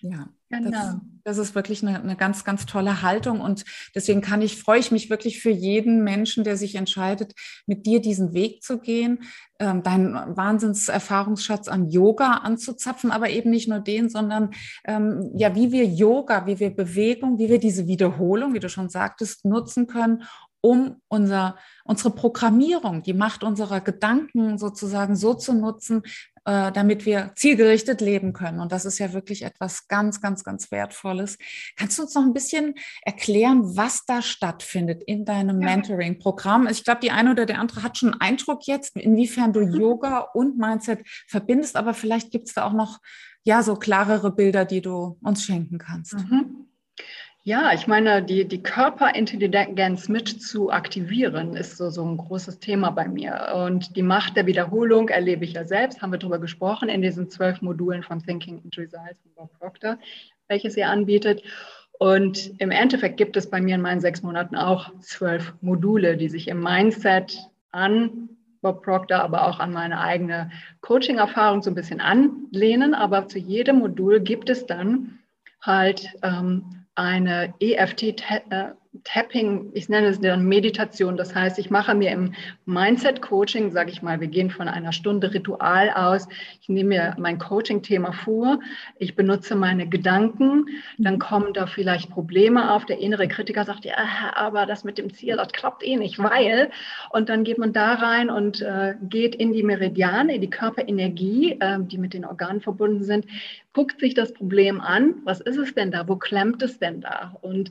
Ja, 0.00 0.28
genau. 0.48 0.70
Das, 0.70 0.96
das, 1.24 1.38
ist 1.38 1.54
wirklich 1.54 1.82
eine, 1.82 2.00
eine, 2.00 2.16
ganz, 2.16 2.44
ganz 2.44 2.66
tolle 2.66 3.02
Haltung. 3.02 3.40
Und 3.40 3.64
deswegen 3.94 4.20
kann 4.20 4.42
ich, 4.42 4.56
freue 4.56 4.78
ich 4.78 4.90
mich 4.90 5.10
wirklich 5.10 5.40
für 5.40 5.50
jeden 5.50 6.04
Menschen, 6.04 6.44
der 6.44 6.56
sich 6.56 6.74
entscheidet, 6.74 7.34
mit 7.66 7.86
dir 7.86 8.00
diesen 8.00 8.32
Weg 8.32 8.62
zu 8.62 8.78
gehen, 8.78 9.20
ähm, 9.58 9.82
deinen 9.82 10.14
Wahnsinnserfahrungsschatz 10.36 11.68
an 11.68 11.88
Yoga 11.88 12.38
anzuzapfen, 12.38 13.10
aber 13.10 13.30
eben 13.30 13.50
nicht 13.50 13.68
nur 13.68 13.80
den, 13.80 14.08
sondern 14.08 14.50
ähm, 14.84 15.30
ja, 15.34 15.54
wie 15.54 15.72
wir 15.72 15.84
Yoga, 15.84 16.46
wie 16.46 16.60
wir 16.60 16.70
Bewegung, 16.74 17.38
wie 17.38 17.48
wir 17.48 17.58
diese 17.58 17.86
Wiederholung, 17.86 18.54
wie 18.54 18.60
du 18.60 18.68
schon 18.68 18.88
sagtest, 18.88 19.44
nutzen 19.44 19.86
können, 19.86 20.24
um 20.60 20.96
unser, 21.08 21.56
unsere 21.84 22.10
Programmierung, 22.10 23.02
die 23.02 23.14
Macht 23.14 23.44
unserer 23.44 23.80
Gedanken 23.80 24.58
sozusagen 24.58 25.14
so 25.14 25.34
zu 25.34 25.54
nutzen, 25.54 26.02
äh, 26.46 26.70
damit 26.70 27.04
wir 27.06 27.32
zielgerichtet 27.34 28.00
leben 28.00 28.32
können. 28.32 28.60
Und 28.60 28.70
das 28.70 28.84
ist 28.84 28.98
ja 28.98 29.12
wirklich 29.12 29.42
etwas 29.42 29.88
ganz, 29.88 30.20
ganz, 30.20 30.44
ganz 30.44 30.70
Wertvolles. 30.70 31.38
Kannst 31.76 31.98
du 31.98 32.02
uns 32.02 32.14
noch 32.14 32.22
ein 32.22 32.32
bisschen 32.32 32.74
erklären, 33.02 33.76
was 33.76 34.04
da 34.06 34.22
stattfindet 34.22 35.02
in 35.02 35.24
deinem 35.24 35.60
ja. 35.60 35.66
Mentoring-Programm? 35.66 36.68
Ich 36.68 36.84
glaube, 36.84 37.00
die 37.00 37.10
eine 37.10 37.32
oder 37.32 37.46
der 37.46 37.58
andere 37.58 37.82
hat 37.82 37.98
schon 37.98 38.12
einen 38.12 38.20
Eindruck 38.20 38.66
jetzt, 38.66 38.96
inwiefern 38.96 39.52
du 39.52 39.60
Yoga 39.76 40.20
und 40.20 40.56
Mindset 40.56 41.00
verbindest, 41.26 41.74
aber 41.74 41.94
vielleicht 41.94 42.30
gibt 42.30 42.46
es 42.46 42.54
da 42.54 42.64
auch 42.64 42.72
noch 42.72 43.00
ja 43.42 43.64
so 43.64 43.74
klarere 43.74 44.32
Bilder, 44.32 44.64
die 44.64 44.80
du 44.80 45.18
uns 45.22 45.44
schenken 45.44 45.78
kannst. 45.78 46.14
Mhm. 46.14 46.68
Ja, 47.46 47.72
ich 47.72 47.86
meine, 47.86 48.24
die, 48.24 48.44
die 48.48 48.60
Körperintelligenz 48.60 50.08
mit 50.08 50.26
zu 50.42 50.72
aktivieren, 50.72 51.54
ist 51.54 51.76
so, 51.76 51.90
so 51.90 52.04
ein 52.04 52.16
großes 52.16 52.58
Thema 52.58 52.90
bei 52.90 53.06
mir. 53.06 53.52
Und 53.54 53.94
die 53.94 54.02
Macht 54.02 54.36
der 54.36 54.46
Wiederholung 54.46 55.10
erlebe 55.10 55.44
ich 55.44 55.52
ja 55.52 55.64
selbst, 55.64 56.02
haben 56.02 56.10
wir 56.10 56.18
darüber 56.18 56.40
gesprochen, 56.40 56.88
in 56.88 57.02
diesen 57.02 57.30
zwölf 57.30 57.62
Modulen 57.62 58.02
von 58.02 58.20
Thinking 58.20 58.60
into 58.64 58.80
Results 58.80 59.20
von 59.20 59.30
Bob 59.36 59.58
Proctor, 59.60 59.96
welches 60.48 60.76
ihr 60.76 60.88
anbietet. 60.88 61.44
Und 62.00 62.52
im 62.58 62.72
Endeffekt 62.72 63.16
gibt 63.16 63.36
es 63.36 63.48
bei 63.48 63.60
mir 63.60 63.76
in 63.76 63.80
meinen 63.80 64.00
sechs 64.00 64.24
Monaten 64.24 64.56
auch 64.56 64.90
zwölf 64.98 65.54
Module, 65.60 66.16
die 66.16 66.28
sich 66.28 66.48
im 66.48 66.60
Mindset 66.60 67.38
an 67.70 68.28
Bob 68.60 68.82
Proctor, 68.82 69.18
aber 69.18 69.46
auch 69.46 69.60
an 69.60 69.72
meine 69.72 70.00
eigene 70.00 70.50
Coaching-Erfahrung 70.80 71.62
so 71.62 71.70
ein 71.70 71.76
bisschen 71.76 72.00
anlehnen. 72.00 72.92
Aber 72.92 73.28
zu 73.28 73.38
jedem 73.38 73.78
Modul 73.78 74.18
gibt 74.18 74.50
es 74.50 74.66
dann 74.66 75.20
halt 75.62 76.08
ähm, 76.24 76.85
eine 76.96 77.54
EFT, 77.60 78.02
äh, 78.02 78.72
Tapping, 79.04 79.70
ich 79.74 79.88
nenne 79.88 80.08
es 80.08 80.20
dann 80.20 80.46
Meditation. 80.46 81.16
Das 81.16 81.34
heißt, 81.34 81.58
ich 81.58 81.70
mache 81.70 81.94
mir 81.94 82.10
im 82.10 82.32
Mindset-Coaching, 82.66 83.70
sage 83.70 83.90
ich 83.90 84.02
mal, 84.02 84.20
wir 84.20 84.28
gehen 84.28 84.50
von 84.50 84.68
einer 84.68 84.92
Stunde 84.92 85.32
Ritual 85.32 85.90
aus. 85.90 86.28
Ich 86.60 86.68
nehme 86.68 86.88
mir 86.88 87.16
mein 87.18 87.38
Coaching-Thema 87.38 88.12
vor. 88.12 88.60
Ich 88.98 89.16
benutze 89.16 89.54
meine 89.54 89.88
Gedanken. 89.88 90.66
Dann 90.98 91.18
kommen 91.18 91.52
da 91.52 91.66
vielleicht 91.66 92.10
Probleme 92.10 92.72
auf. 92.72 92.86
Der 92.86 92.98
innere 92.98 93.28
Kritiker 93.28 93.64
sagt, 93.64 93.84
ja, 93.84 93.94
aber 94.34 94.66
das 94.66 94.84
mit 94.84 94.98
dem 94.98 95.12
Ziel, 95.12 95.36
das 95.36 95.52
klappt 95.52 95.86
eh 95.86 95.96
nicht, 95.96 96.18
weil. 96.18 96.70
Und 97.10 97.28
dann 97.28 97.44
geht 97.44 97.58
man 97.58 97.72
da 97.72 97.94
rein 97.94 98.30
und 98.30 98.62
äh, 98.62 98.94
geht 99.02 99.34
in 99.34 99.52
die 99.52 99.62
Meridiane, 99.62 100.34
in 100.34 100.40
die 100.40 100.50
Körperenergie, 100.50 101.58
äh, 101.60 101.78
die 101.80 101.98
mit 101.98 102.14
den 102.14 102.24
Organen 102.24 102.60
verbunden 102.60 103.04
sind, 103.04 103.26
guckt 103.72 104.00
sich 104.00 104.14
das 104.14 104.32
Problem 104.32 104.80
an. 104.80 105.16
Was 105.24 105.40
ist 105.40 105.58
es 105.58 105.74
denn 105.74 105.90
da? 105.90 106.08
Wo 106.08 106.16
klemmt 106.16 106.62
es 106.62 106.78
denn 106.78 107.02
da? 107.02 107.36
Und 107.42 107.70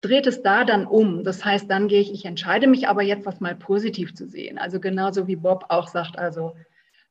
dreht 0.00 0.26
es 0.26 0.42
da 0.42 0.64
dann 0.64 0.86
um. 0.86 1.24
Das 1.24 1.44
heißt, 1.44 1.70
dann 1.70 1.88
gehe 1.88 2.00
ich, 2.00 2.12
ich 2.12 2.24
entscheide 2.24 2.66
mich 2.66 2.88
aber 2.88 3.02
jetzt, 3.02 3.26
was 3.26 3.40
mal 3.40 3.54
positiv 3.54 4.14
zu 4.14 4.26
sehen. 4.26 4.58
Also 4.58 4.80
genauso 4.80 5.26
wie 5.26 5.36
Bob 5.36 5.66
auch 5.68 5.88
sagt, 5.88 6.18
also 6.18 6.54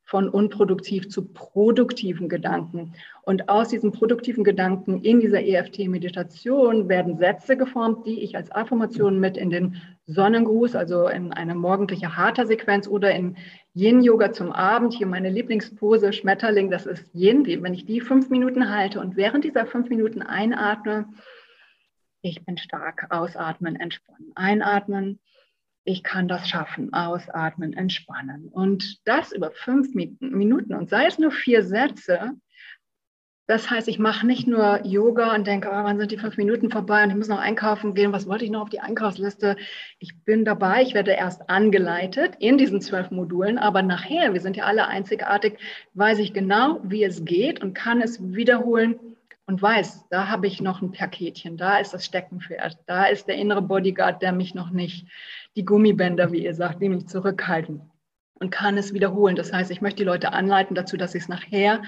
von 0.09 0.27
unproduktiv 0.27 1.07
zu 1.07 1.23
produktiven 1.23 2.29
Gedanken. 2.29 2.93
Und 3.21 3.47
aus 3.47 3.69
diesen 3.69 3.91
produktiven 3.91 4.43
Gedanken 4.43 5.03
in 5.03 5.19
dieser 5.19 5.45
EFT-Meditation 5.45 6.89
werden 6.89 7.19
Sätze 7.19 7.55
geformt, 7.55 8.07
die 8.07 8.23
ich 8.23 8.35
als 8.35 8.51
Affirmation 8.51 9.19
mit 9.19 9.37
in 9.37 9.51
den 9.51 9.75
Sonnengruß, 10.07 10.75
also 10.75 11.07
in 11.07 11.31
eine 11.31 11.53
morgendliche 11.53 12.17
Hatha-Sequenz 12.17 12.87
oder 12.87 13.13
in 13.13 13.37
Yin-Yoga 13.75 14.31
zum 14.31 14.51
Abend, 14.51 14.95
hier 14.95 15.05
meine 15.05 15.29
Lieblingspose, 15.29 16.11
Schmetterling, 16.11 16.71
das 16.71 16.87
ist 16.87 17.13
Yin, 17.13 17.45
wenn 17.45 17.75
ich 17.75 17.85
die 17.85 18.01
fünf 18.01 18.31
Minuten 18.31 18.71
halte 18.71 18.99
und 19.01 19.15
während 19.15 19.43
dieser 19.43 19.67
fünf 19.67 19.89
Minuten 19.89 20.23
einatme, 20.23 21.05
ich 22.21 22.45
bin 22.45 22.57
stark, 22.57 23.07
ausatmen, 23.09 23.75
entspannen, 23.75 24.31
einatmen, 24.35 25.19
ich 25.83 26.03
kann 26.03 26.27
das 26.27 26.47
schaffen, 26.47 26.93
ausatmen, 26.93 27.73
entspannen. 27.73 28.49
Und 28.49 29.07
das 29.07 29.31
über 29.31 29.51
fünf 29.51 29.93
Minuten. 29.95 30.75
Und 30.75 30.89
sei 30.89 31.05
es 31.05 31.17
nur 31.17 31.31
vier 31.31 31.63
Sätze. 31.63 32.33
Das 33.47 33.71
heißt, 33.71 33.87
ich 33.87 33.97
mache 33.97 34.27
nicht 34.27 34.45
nur 34.45 34.85
Yoga 34.85 35.33
und 35.33 35.47
denke, 35.47 35.69
oh, 35.69 35.83
wann 35.83 35.97
sind 35.97 36.11
die 36.11 36.19
fünf 36.19 36.37
Minuten 36.37 36.69
vorbei 36.69 37.03
und 37.03 37.09
ich 37.09 37.15
muss 37.15 37.29
noch 37.29 37.39
einkaufen 37.39 37.95
gehen, 37.95 38.13
was 38.13 38.27
wollte 38.27 38.45
ich 38.45 38.51
noch 38.51 38.61
auf 38.61 38.69
die 38.69 38.81
Einkaufsliste? 38.81 39.55
Ich 39.97 40.23
bin 40.23 40.45
dabei, 40.45 40.83
ich 40.83 40.93
werde 40.93 41.13
erst 41.13 41.49
angeleitet 41.49 42.35
in 42.37 42.59
diesen 42.59 42.79
zwölf 42.79 43.09
Modulen, 43.09 43.57
aber 43.57 43.81
nachher, 43.81 44.35
wir 44.35 44.41
sind 44.41 44.55
ja 44.55 44.65
alle 44.65 44.87
einzigartig, 44.87 45.57
weiß 45.95 46.19
ich 46.19 46.31
genau, 46.31 46.79
wie 46.83 47.03
es 47.03 47.25
geht 47.25 47.63
und 47.63 47.73
kann 47.73 48.03
es 48.03 48.21
wiederholen 48.21 48.99
und 49.49 49.63
weiß, 49.63 50.05
da 50.11 50.27
habe 50.27 50.45
ich 50.45 50.61
noch 50.61 50.83
ein 50.83 50.91
Paketchen, 50.91 51.57
da 51.57 51.79
ist 51.79 51.91
das 51.91 52.05
Steckenpferd, 52.05 52.77
da 52.85 53.05
ist 53.05 53.27
der 53.27 53.33
innere 53.33 53.63
Bodyguard, 53.63 54.21
der 54.21 54.31
mich 54.31 54.53
noch 54.53 54.69
nicht, 54.69 55.07
die 55.55 55.65
Gummibänder, 55.65 56.31
wie 56.31 56.45
ihr 56.45 56.53
sagt, 56.53 56.83
die 56.83 56.87
mich 56.87 57.07
zurückhalten 57.07 57.81
und 58.35 58.51
kann 58.51 58.77
es 58.77 58.93
wiederholen. 58.93 59.35
Das 59.35 59.51
heißt, 59.51 59.71
ich 59.71 59.81
möchte 59.81 60.03
die 60.03 60.03
Leute 60.03 60.33
anleiten 60.33 60.75
dazu, 60.75 60.97
dass 60.97 61.13
sie 61.13 61.17
es 61.17 61.29
nachher 61.29 61.81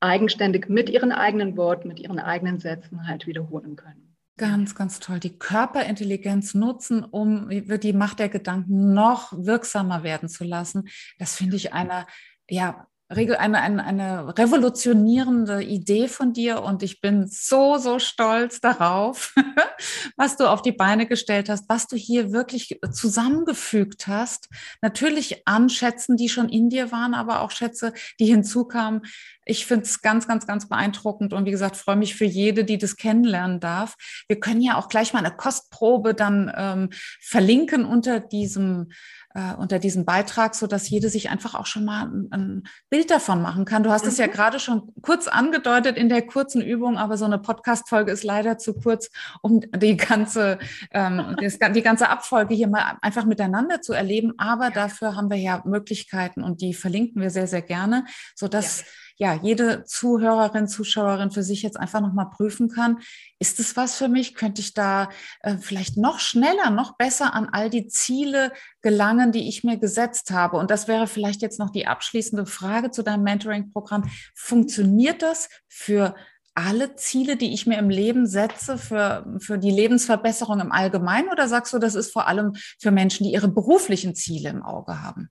eigenständig 0.00 0.68
mit 0.68 0.90
ihren 0.90 1.10
eigenen 1.10 1.56
Worten, 1.56 1.88
mit 1.88 1.98
ihren 1.98 2.18
eigenen 2.18 2.60
Sätzen 2.60 3.08
halt 3.08 3.26
wiederholen 3.26 3.74
können. 3.76 4.14
Ganz, 4.36 4.74
ganz 4.74 5.00
toll. 5.00 5.18
Die 5.18 5.38
Körperintelligenz 5.38 6.52
nutzen, 6.52 7.04
um 7.04 7.48
die 7.48 7.92
Macht 7.94 8.18
der 8.18 8.28
Gedanken 8.28 8.92
noch 8.92 9.32
wirksamer 9.32 10.02
werden 10.02 10.28
zu 10.28 10.44
lassen. 10.44 10.90
Das 11.18 11.36
finde 11.36 11.56
ich 11.56 11.72
eine, 11.72 12.06
ja, 12.50 12.86
eine, 13.10 13.60
eine, 13.60 13.84
eine 13.84 14.38
revolutionierende 14.38 15.62
Idee 15.62 16.08
von 16.08 16.32
dir 16.34 16.62
und 16.62 16.82
ich 16.82 17.00
bin 17.00 17.26
so, 17.26 17.78
so 17.78 17.98
stolz 17.98 18.60
darauf, 18.60 19.34
was 20.16 20.36
du 20.36 20.46
auf 20.46 20.60
die 20.60 20.72
Beine 20.72 21.06
gestellt 21.06 21.48
hast, 21.48 21.68
was 21.68 21.86
du 21.86 21.96
hier 21.96 22.32
wirklich 22.32 22.78
zusammengefügt 22.92 24.06
hast. 24.06 24.48
Natürlich 24.82 25.46
an 25.46 25.70
Schätzen, 25.70 26.16
die 26.16 26.28
schon 26.28 26.50
in 26.50 26.68
dir 26.68 26.92
waren, 26.92 27.14
aber 27.14 27.40
auch 27.40 27.50
Schätze, 27.50 27.94
die 28.20 28.26
hinzukamen. 28.26 29.02
Ich 29.48 29.66
finde 29.66 29.84
es 29.84 30.02
ganz, 30.02 30.28
ganz, 30.28 30.46
ganz 30.46 30.68
beeindruckend 30.68 31.32
und 31.32 31.46
wie 31.46 31.50
gesagt, 31.50 31.76
freue 31.76 31.96
mich 31.96 32.14
für 32.14 32.24
jede, 32.24 32.64
die 32.64 32.78
das 32.78 32.96
kennenlernen 32.96 33.60
darf. 33.60 33.96
Wir 34.28 34.38
können 34.38 34.60
ja 34.60 34.76
auch 34.76 34.88
gleich 34.88 35.12
mal 35.12 35.20
eine 35.20 35.34
Kostprobe 35.34 36.14
dann 36.14 36.52
ähm, 36.54 36.90
verlinken 37.20 37.84
unter 37.84 38.20
diesem 38.20 38.88
äh, 39.34 39.54
unter 39.54 39.78
diesem 39.78 40.04
Beitrag, 40.04 40.54
so 40.54 40.66
dass 40.66 40.88
jede 40.88 41.08
sich 41.08 41.30
einfach 41.30 41.54
auch 41.54 41.66
schon 41.66 41.84
mal 41.84 42.06
ein, 42.06 42.28
ein 42.30 42.62
Bild 42.90 43.10
davon 43.10 43.42
machen 43.42 43.64
kann. 43.64 43.82
Du 43.82 43.90
hast 43.90 44.06
es 44.06 44.18
mhm. 44.18 44.24
ja 44.24 44.26
gerade 44.26 44.58
schon 44.58 44.92
kurz 45.02 45.28
angedeutet 45.28 45.96
in 45.96 46.08
der 46.08 46.22
kurzen 46.22 46.62
Übung, 46.62 46.98
aber 46.98 47.16
so 47.16 47.24
eine 47.24 47.38
Podcast-Folge 47.38 48.10
ist 48.10 48.24
leider 48.24 48.58
zu 48.58 48.74
kurz, 48.74 49.10
um 49.42 49.60
die 49.60 49.96
ganze, 49.96 50.58
ähm, 50.92 51.36
das, 51.40 51.58
die 51.58 51.82
ganze 51.82 52.08
Abfolge 52.08 52.54
hier 52.54 52.68
mal 52.68 52.98
einfach 53.00 53.26
miteinander 53.26 53.80
zu 53.80 53.92
erleben. 53.92 54.32
Aber 54.38 54.70
dafür 54.70 55.14
haben 55.14 55.30
wir 55.30 55.38
ja 55.38 55.62
Möglichkeiten 55.64 56.42
und 56.42 56.60
die 56.60 56.74
verlinken 56.74 57.22
wir 57.22 57.30
sehr, 57.30 57.46
sehr 57.46 57.62
gerne, 57.62 58.04
so 58.34 58.48
dass 58.48 58.80
ja 58.80 58.86
ja, 59.18 59.34
jede 59.34 59.84
Zuhörerin, 59.84 60.68
Zuschauerin 60.68 61.32
für 61.32 61.42
sich 61.42 61.62
jetzt 61.62 61.76
einfach 61.76 62.00
nochmal 62.00 62.30
prüfen 62.30 62.68
kann, 62.68 62.98
ist 63.40 63.58
es 63.58 63.76
was 63.76 63.96
für 63.96 64.06
mich? 64.06 64.36
Könnte 64.36 64.60
ich 64.60 64.74
da 64.74 65.08
äh, 65.40 65.56
vielleicht 65.58 65.96
noch 65.96 66.20
schneller, 66.20 66.70
noch 66.70 66.96
besser 66.96 67.34
an 67.34 67.48
all 67.50 67.68
die 67.68 67.88
Ziele 67.88 68.52
gelangen, 68.80 69.32
die 69.32 69.48
ich 69.48 69.64
mir 69.64 69.76
gesetzt 69.76 70.30
habe? 70.30 70.56
Und 70.56 70.70
das 70.70 70.86
wäre 70.86 71.08
vielleicht 71.08 71.42
jetzt 71.42 71.58
noch 71.58 71.70
die 71.70 71.88
abschließende 71.88 72.46
Frage 72.46 72.92
zu 72.92 73.02
deinem 73.02 73.24
Mentoring-Programm. 73.24 74.08
Funktioniert 74.36 75.20
das 75.22 75.48
für 75.66 76.14
alle 76.54 76.94
Ziele, 76.94 77.36
die 77.36 77.52
ich 77.52 77.66
mir 77.66 77.78
im 77.78 77.90
Leben 77.90 78.26
setze, 78.26 78.78
für, 78.78 79.26
für 79.40 79.58
die 79.58 79.70
Lebensverbesserung 79.70 80.60
im 80.60 80.70
Allgemeinen? 80.70 81.28
Oder 81.28 81.48
sagst 81.48 81.72
du, 81.72 81.80
das 81.80 81.96
ist 81.96 82.12
vor 82.12 82.28
allem 82.28 82.52
für 82.78 82.92
Menschen, 82.92 83.24
die 83.24 83.32
ihre 83.32 83.48
beruflichen 83.48 84.14
Ziele 84.14 84.50
im 84.50 84.62
Auge 84.62 85.02
haben? 85.02 85.28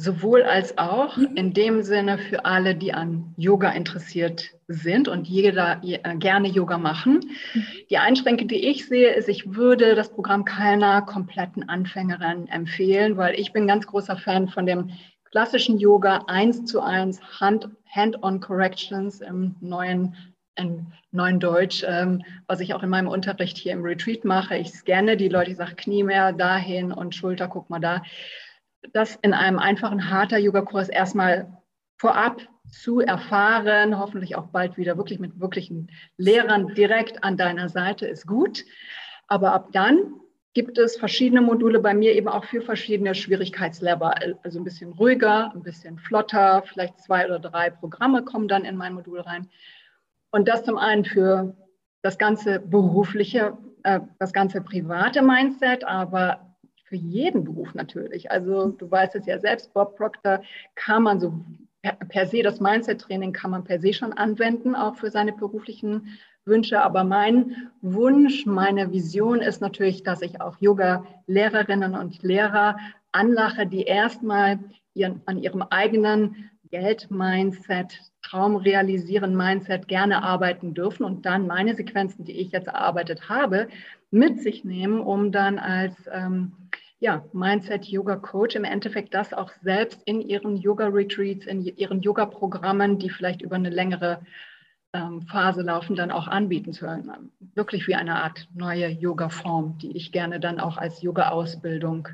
Sowohl 0.00 0.44
als 0.44 0.78
auch 0.78 1.18
mhm. 1.18 1.36
in 1.36 1.52
dem 1.52 1.82
Sinne 1.82 2.16
für 2.16 2.46
alle, 2.46 2.74
die 2.74 2.94
an 2.94 3.34
Yoga 3.36 3.70
interessiert 3.72 4.48
sind 4.66 5.08
und 5.08 5.28
jeder 5.28 5.82
äh, 5.84 6.16
gerne 6.16 6.48
Yoga 6.48 6.78
machen. 6.78 7.20
Mhm. 7.52 7.66
Die 7.90 7.98
Einschränkung, 7.98 8.48
die 8.48 8.66
ich 8.70 8.88
sehe, 8.88 9.10
ist, 9.10 9.28
ich 9.28 9.54
würde 9.54 9.94
das 9.94 10.10
Programm 10.10 10.46
keiner 10.46 11.02
kompletten 11.02 11.68
Anfängerin 11.68 12.48
empfehlen, 12.48 13.18
weil 13.18 13.38
ich 13.38 13.52
bin 13.52 13.66
ganz 13.66 13.86
großer 13.86 14.16
Fan 14.16 14.48
von 14.48 14.64
dem 14.64 14.90
klassischen 15.30 15.78
Yoga 15.78 16.24
eins 16.28 16.64
zu 16.64 16.80
eins 16.80 17.20
Hand-on 17.38 18.40
Corrections 18.40 19.20
im 19.20 19.56
neuen 19.60 20.16
in 20.56 20.92
neuen 21.10 21.40
Deutsch, 21.40 21.84
ähm, 21.86 22.22
was 22.46 22.60
ich 22.60 22.72
auch 22.72 22.82
in 22.82 22.88
meinem 22.88 23.08
Unterricht 23.08 23.56
hier 23.56 23.72
im 23.72 23.82
Retreat 23.82 24.24
mache. 24.24 24.56
Ich 24.56 24.70
scanne 24.70 25.16
die 25.16 25.28
Leute, 25.28 25.50
ich 25.50 25.56
sage 25.56 25.74
Knie 25.74 26.02
mehr 26.04 26.32
dahin 26.32 26.90
und 26.90 27.14
Schulter, 27.14 27.48
guck 27.48 27.68
mal 27.70 27.80
da 27.80 28.02
das 28.92 29.16
in 29.22 29.34
einem 29.34 29.58
einfachen 29.58 30.10
Hatha-Yoga-Kurs 30.10 30.88
erstmal 30.88 31.56
vorab 31.98 32.40
zu 32.68 33.00
erfahren, 33.00 33.98
hoffentlich 33.98 34.36
auch 34.36 34.46
bald 34.46 34.76
wieder 34.76 34.96
wirklich 34.96 35.18
mit 35.18 35.38
wirklichen 35.40 35.90
Lehrern 36.16 36.74
direkt 36.74 37.22
an 37.24 37.36
deiner 37.36 37.68
Seite 37.68 38.06
ist 38.06 38.26
gut. 38.26 38.64
Aber 39.26 39.52
ab 39.52 39.68
dann 39.72 40.14
gibt 40.54 40.78
es 40.78 40.96
verschiedene 40.96 41.40
Module 41.40 41.78
bei 41.78 41.94
mir 41.94 42.14
eben 42.14 42.28
auch 42.28 42.44
für 42.44 42.62
verschiedene 42.62 43.14
Schwierigkeitslevel. 43.14 44.38
Also 44.42 44.58
ein 44.58 44.64
bisschen 44.64 44.92
ruhiger, 44.92 45.52
ein 45.54 45.62
bisschen 45.62 45.98
flotter, 45.98 46.62
vielleicht 46.66 47.00
zwei 47.00 47.26
oder 47.26 47.38
drei 47.38 47.70
Programme 47.70 48.24
kommen 48.24 48.48
dann 48.48 48.64
in 48.64 48.76
mein 48.76 48.94
Modul 48.94 49.20
rein. 49.20 49.48
Und 50.30 50.48
das 50.48 50.64
zum 50.64 50.78
einen 50.78 51.04
für 51.04 51.56
das 52.02 52.18
ganze 52.18 52.60
berufliche, 52.60 53.56
äh, 53.82 54.00
das 54.18 54.32
ganze 54.32 54.60
private 54.60 55.22
Mindset, 55.22 55.84
aber 55.84 56.49
für 56.90 56.96
jeden 56.96 57.44
Beruf 57.44 57.72
natürlich. 57.74 58.32
Also 58.32 58.66
du 58.66 58.90
weißt 58.90 59.14
es 59.14 59.24
ja 59.24 59.38
selbst, 59.38 59.72
Bob 59.72 59.96
Proctor 59.96 60.42
kann 60.74 61.04
man 61.04 61.20
so 61.20 61.32
per, 62.08 62.26
se, 62.26 62.42
das 62.42 62.60
Mindset-Training 62.60 63.32
kann 63.32 63.52
man 63.52 63.64
per 63.64 63.78
se 63.80 63.92
schon 63.92 64.12
anwenden, 64.12 64.74
auch 64.74 64.96
für 64.96 65.10
seine 65.10 65.32
beruflichen 65.32 66.18
Wünsche. 66.44 66.82
Aber 66.82 67.04
mein 67.04 67.70
Wunsch, 67.80 68.44
meine 68.44 68.92
Vision 68.92 69.40
ist 69.40 69.60
natürlich, 69.60 70.02
dass 70.02 70.20
ich 70.20 70.40
auch 70.40 70.60
Yoga-Lehrerinnen 70.60 71.94
und 71.94 72.22
Lehrer 72.24 72.76
anlache, 73.12 73.66
die 73.66 73.82
erstmal 73.82 74.58
ihren, 74.92 75.22
an 75.26 75.38
ihrem 75.38 75.62
eigenen 75.62 76.50
Geld-Mindset, 76.70 78.00
Traum 78.22 78.56
realisieren 78.56 79.36
Mindset 79.36 79.88
gerne 79.88 80.22
arbeiten 80.22 80.74
dürfen 80.74 81.04
und 81.04 81.26
dann 81.26 81.46
meine 81.46 81.74
Sequenzen, 81.74 82.24
die 82.24 82.38
ich 82.38 82.52
jetzt 82.52 82.68
erarbeitet 82.68 83.28
habe, 83.28 83.68
mit 84.10 84.40
sich 84.40 84.64
nehmen, 84.64 85.00
um 85.00 85.32
dann 85.32 85.58
als 85.58 85.94
ähm, 86.12 86.52
ja, 87.00 87.24
Mindset-Yoga-Coach 87.32 88.56
im 88.56 88.64
Endeffekt 88.64 89.14
das 89.14 89.32
auch 89.32 89.50
selbst 89.62 90.02
in 90.04 90.20
ihren 90.20 90.56
Yoga-Retreats, 90.56 91.46
in 91.46 91.62
ihren 91.62 92.02
Yoga-Programmen, 92.02 92.98
die 92.98 93.10
vielleicht 93.10 93.40
über 93.40 93.56
eine 93.56 93.70
längere 93.70 94.20
ähm, 94.92 95.22
Phase 95.22 95.62
laufen, 95.62 95.96
dann 95.96 96.10
auch 96.10 96.28
anbieten 96.28 96.72
zu 96.72 96.84
können. 96.84 97.30
Wirklich 97.54 97.88
wie 97.88 97.94
eine 97.94 98.22
Art 98.22 98.48
neue 98.54 98.88
Yoga-Form, 98.88 99.78
die 99.78 99.96
ich 99.96 100.12
gerne 100.12 100.40
dann 100.40 100.60
auch 100.60 100.76
als 100.76 101.00
Yoga-Ausbildung 101.00 102.08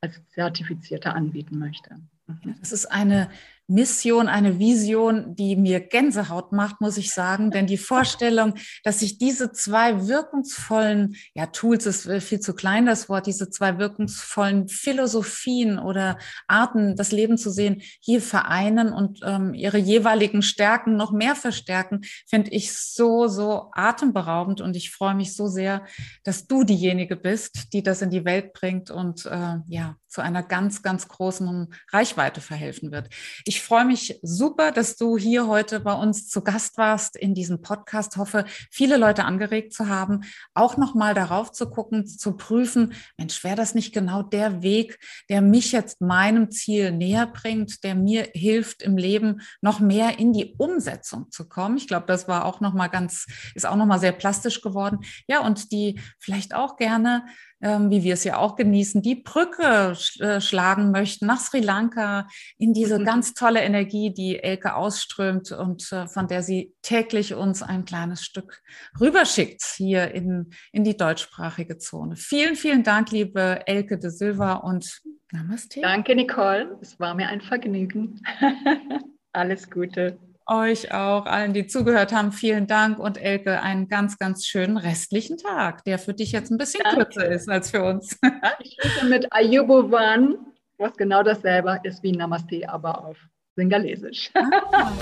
als 0.00 0.26
Zertifizierte 0.30 1.14
anbieten 1.14 1.58
möchte. 1.58 1.94
Mhm. 2.26 2.56
Das 2.58 2.72
ist 2.72 2.86
eine 2.86 3.30
Mission, 3.72 4.28
eine 4.28 4.58
Vision, 4.58 5.34
die 5.34 5.56
mir 5.56 5.80
Gänsehaut 5.80 6.52
macht, 6.52 6.80
muss 6.80 6.96
ich 6.96 7.12
sagen. 7.12 7.50
Denn 7.50 7.66
die 7.66 7.78
Vorstellung, 7.78 8.54
dass 8.84 9.00
sich 9.00 9.18
diese 9.18 9.52
zwei 9.52 10.06
wirkungsvollen, 10.06 11.16
ja, 11.34 11.46
Tools 11.46 11.86
ist 11.86 12.10
viel 12.22 12.40
zu 12.40 12.54
klein 12.54 12.86
das 12.86 13.08
Wort, 13.08 13.26
diese 13.26 13.50
zwei 13.50 13.78
wirkungsvollen 13.78 14.68
Philosophien 14.68 15.78
oder 15.78 16.18
Arten, 16.46 16.96
das 16.96 17.12
Leben 17.12 17.38
zu 17.38 17.50
sehen, 17.50 17.82
hier 18.00 18.20
vereinen 18.20 18.92
und 18.92 19.20
ähm, 19.24 19.54
ihre 19.54 19.78
jeweiligen 19.78 20.42
Stärken 20.42 20.96
noch 20.96 21.12
mehr 21.12 21.34
verstärken, 21.34 22.02
finde 22.28 22.50
ich 22.50 22.76
so, 22.76 23.26
so 23.28 23.70
atemberaubend. 23.72 24.60
Und 24.60 24.76
ich 24.76 24.90
freue 24.90 25.14
mich 25.14 25.34
so 25.34 25.48
sehr, 25.48 25.84
dass 26.24 26.46
du 26.46 26.64
diejenige 26.64 27.16
bist, 27.16 27.72
die 27.72 27.82
das 27.82 28.02
in 28.02 28.10
die 28.10 28.24
Welt 28.24 28.52
bringt 28.52 28.90
und 28.90 29.26
äh, 29.26 29.56
ja, 29.68 29.96
zu 30.12 30.20
einer 30.20 30.42
ganz, 30.42 30.82
ganz 30.82 31.08
großen 31.08 31.72
Reichweite 31.90 32.42
verhelfen 32.42 32.92
wird. 32.92 33.08
Ich 33.46 33.62
freue 33.62 33.86
mich 33.86 34.20
super, 34.22 34.70
dass 34.70 34.96
du 34.96 35.16
hier 35.16 35.46
heute 35.46 35.80
bei 35.80 35.94
uns 35.94 36.28
zu 36.28 36.44
Gast 36.44 36.76
warst 36.76 37.16
in 37.16 37.34
diesem 37.34 37.62
Podcast. 37.62 38.18
Hoffe, 38.18 38.44
viele 38.70 38.98
Leute 38.98 39.24
angeregt 39.24 39.72
zu 39.72 39.88
haben, 39.88 40.20
auch 40.52 40.76
nochmal 40.76 41.14
darauf 41.14 41.50
zu 41.50 41.70
gucken, 41.70 42.06
zu 42.06 42.36
prüfen, 42.36 42.92
Mensch, 43.16 43.42
wäre 43.42 43.56
das 43.56 43.74
nicht 43.74 43.94
genau 43.94 44.22
der 44.22 44.62
Weg, 44.62 44.98
der 45.30 45.40
mich 45.40 45.72
jetzt 45.72 46.02
meinem 46.02 46.50
Ziel 46.50 46.92
näher 46.92 47.26
bringt, 47.26 47.82
der 47.82 47.94
mir 47.94 48.28
hilft, 48.34 48.82
im 48.82 48.98
Leben 48.98 49.40
noch 49.62 49.80
mehr 49.80 50.18
in 50.18 50.34
die 50.34 50.54
Umsetzung 50.58 51.30
zu 51.30 51.48
kommen. 51.48 51.78
Ich 51.78 51.88
glaube, 51.88 52.04
das 52.06 52.28
war 52.28 52.44
auch 52.44 52.60
nochmal 52.60 52.90
ganz, 52.90 53.26
ist 53.54 53.64
auch 53.64 53.76
nochmal 53.76 53.98
sehr 53.98 54.12
plastisch 54.12 54.60
geworden. 54.60 54.98
Ja, 55.26 55.40
und 55.40 55.72
die 55.72 55.98
vielleicht 56.18 56.54
auch 56.54 56.76
gerne 56.76 57.24
wie 57.62 58.02
wir 58.02 58.14
es 58.14 58.24
ja 58.24 58.38
auch 58.38 58.56
genießen, 58.56 59.02
die 59.02 59.14
Brücke 59.14 59.96
äh, 60.18 60.40
schlagen 60.40 60.90
möchten 60.90 61.26
nach 61.26 61.38
Sri 61.38 61.60
Lanka 61.60 62.26
in 62.58 62.72
diese 62.72 62.98
mhm. 62.98 63.04
ganz 63.04 63.34
tolle 63.34 63.60
Energie, 63.60 64.12
die 64.12 64.42
Elke 64.42 64.74
ausströmt 64.74 65.52
und 65.52 65.90
äh, 65.92 66.08
von 66.08 66.26
der 66.26 66.42
sie 66.42 66.74
täglich 66.82 67.34
uns 67.34 67.62
ein 67.62 67.84
kleines 67.84 68.24
Stück 68.24 68.62
rüberschickt 69.00 69.62
hier 69.76 70.12
in, 70.12 70.50
in 70.72 70.84
die 70.84 70.96
deutschsprachige 70.96 71.78
Zone. 71.78 72.16
Vielen, 72.16 72.56
vielen 72.56 72.82
Dank, 72.82 73.10
liebe 73.10 73.66
Elke 73.66 73.98
de 73.98 74.10
Silva 74.10 74.54
und 74.54 75.00
Namaste. 75.30 75.80
Danke, 75.80 76.14
Nicole. 76.14 76.76
Es 76.82 76.98
war 77.00 77.14
mir 77.14 77.28
ein 77.28 77.40
Vergnügen. 77.40 78.20
Alles 79.32 79.70
Gute. 79.70 80.18
Euch 80.46 80.92
auch, 80.92 81.26
allen, 81.26 81.52
die 81.52 81.66
zugehört 81.66 82.12
haben, 82.12 82.32
vielen 82.32 82.66
Dank 82.66 82.98
und 82.98 83.16
Elke, 83.16 83.60
einen 83.62 83.88
ganz, 83.88 84.18
ganz 84.18 84.46
schönen 84.46 84.76
restlichen 84.76 85.38
Tag, 85.38 85.84
der 85.84 85.98
für 85.98 86.14
dich 86.14 86.32
jetzt 86.32 86.50
ein 86.50 86.58
bisschen 86.58 86.82
Danke. 86.84 87.04
kürzer 87.04 87.26
ist 87.28 87.48
als 87.48 87.70
für 87.70 87.84
uns. 87.84 88.18
Ich 88.60 88.76
schließe 88.80 89.06
mit 89.06 89.32
Ayubovan, 89.32 90.36
was 90.78 90.96
genau 90.96 91.22
dasselbe 91.22 91.80
ist 91.84 92.02
wie 92.02 92.12
Namaste, 92.12 92.68
aber 92.68 93.04
auf 93.04 93.16
Singalesisch. 93.56 94.30
Ah, 94.34 94.92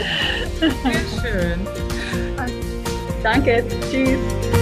sehr 0.60 1.22
schön. 1.22 1.60
Danke, 3.22 3.64
tschüss. 3.90 4.59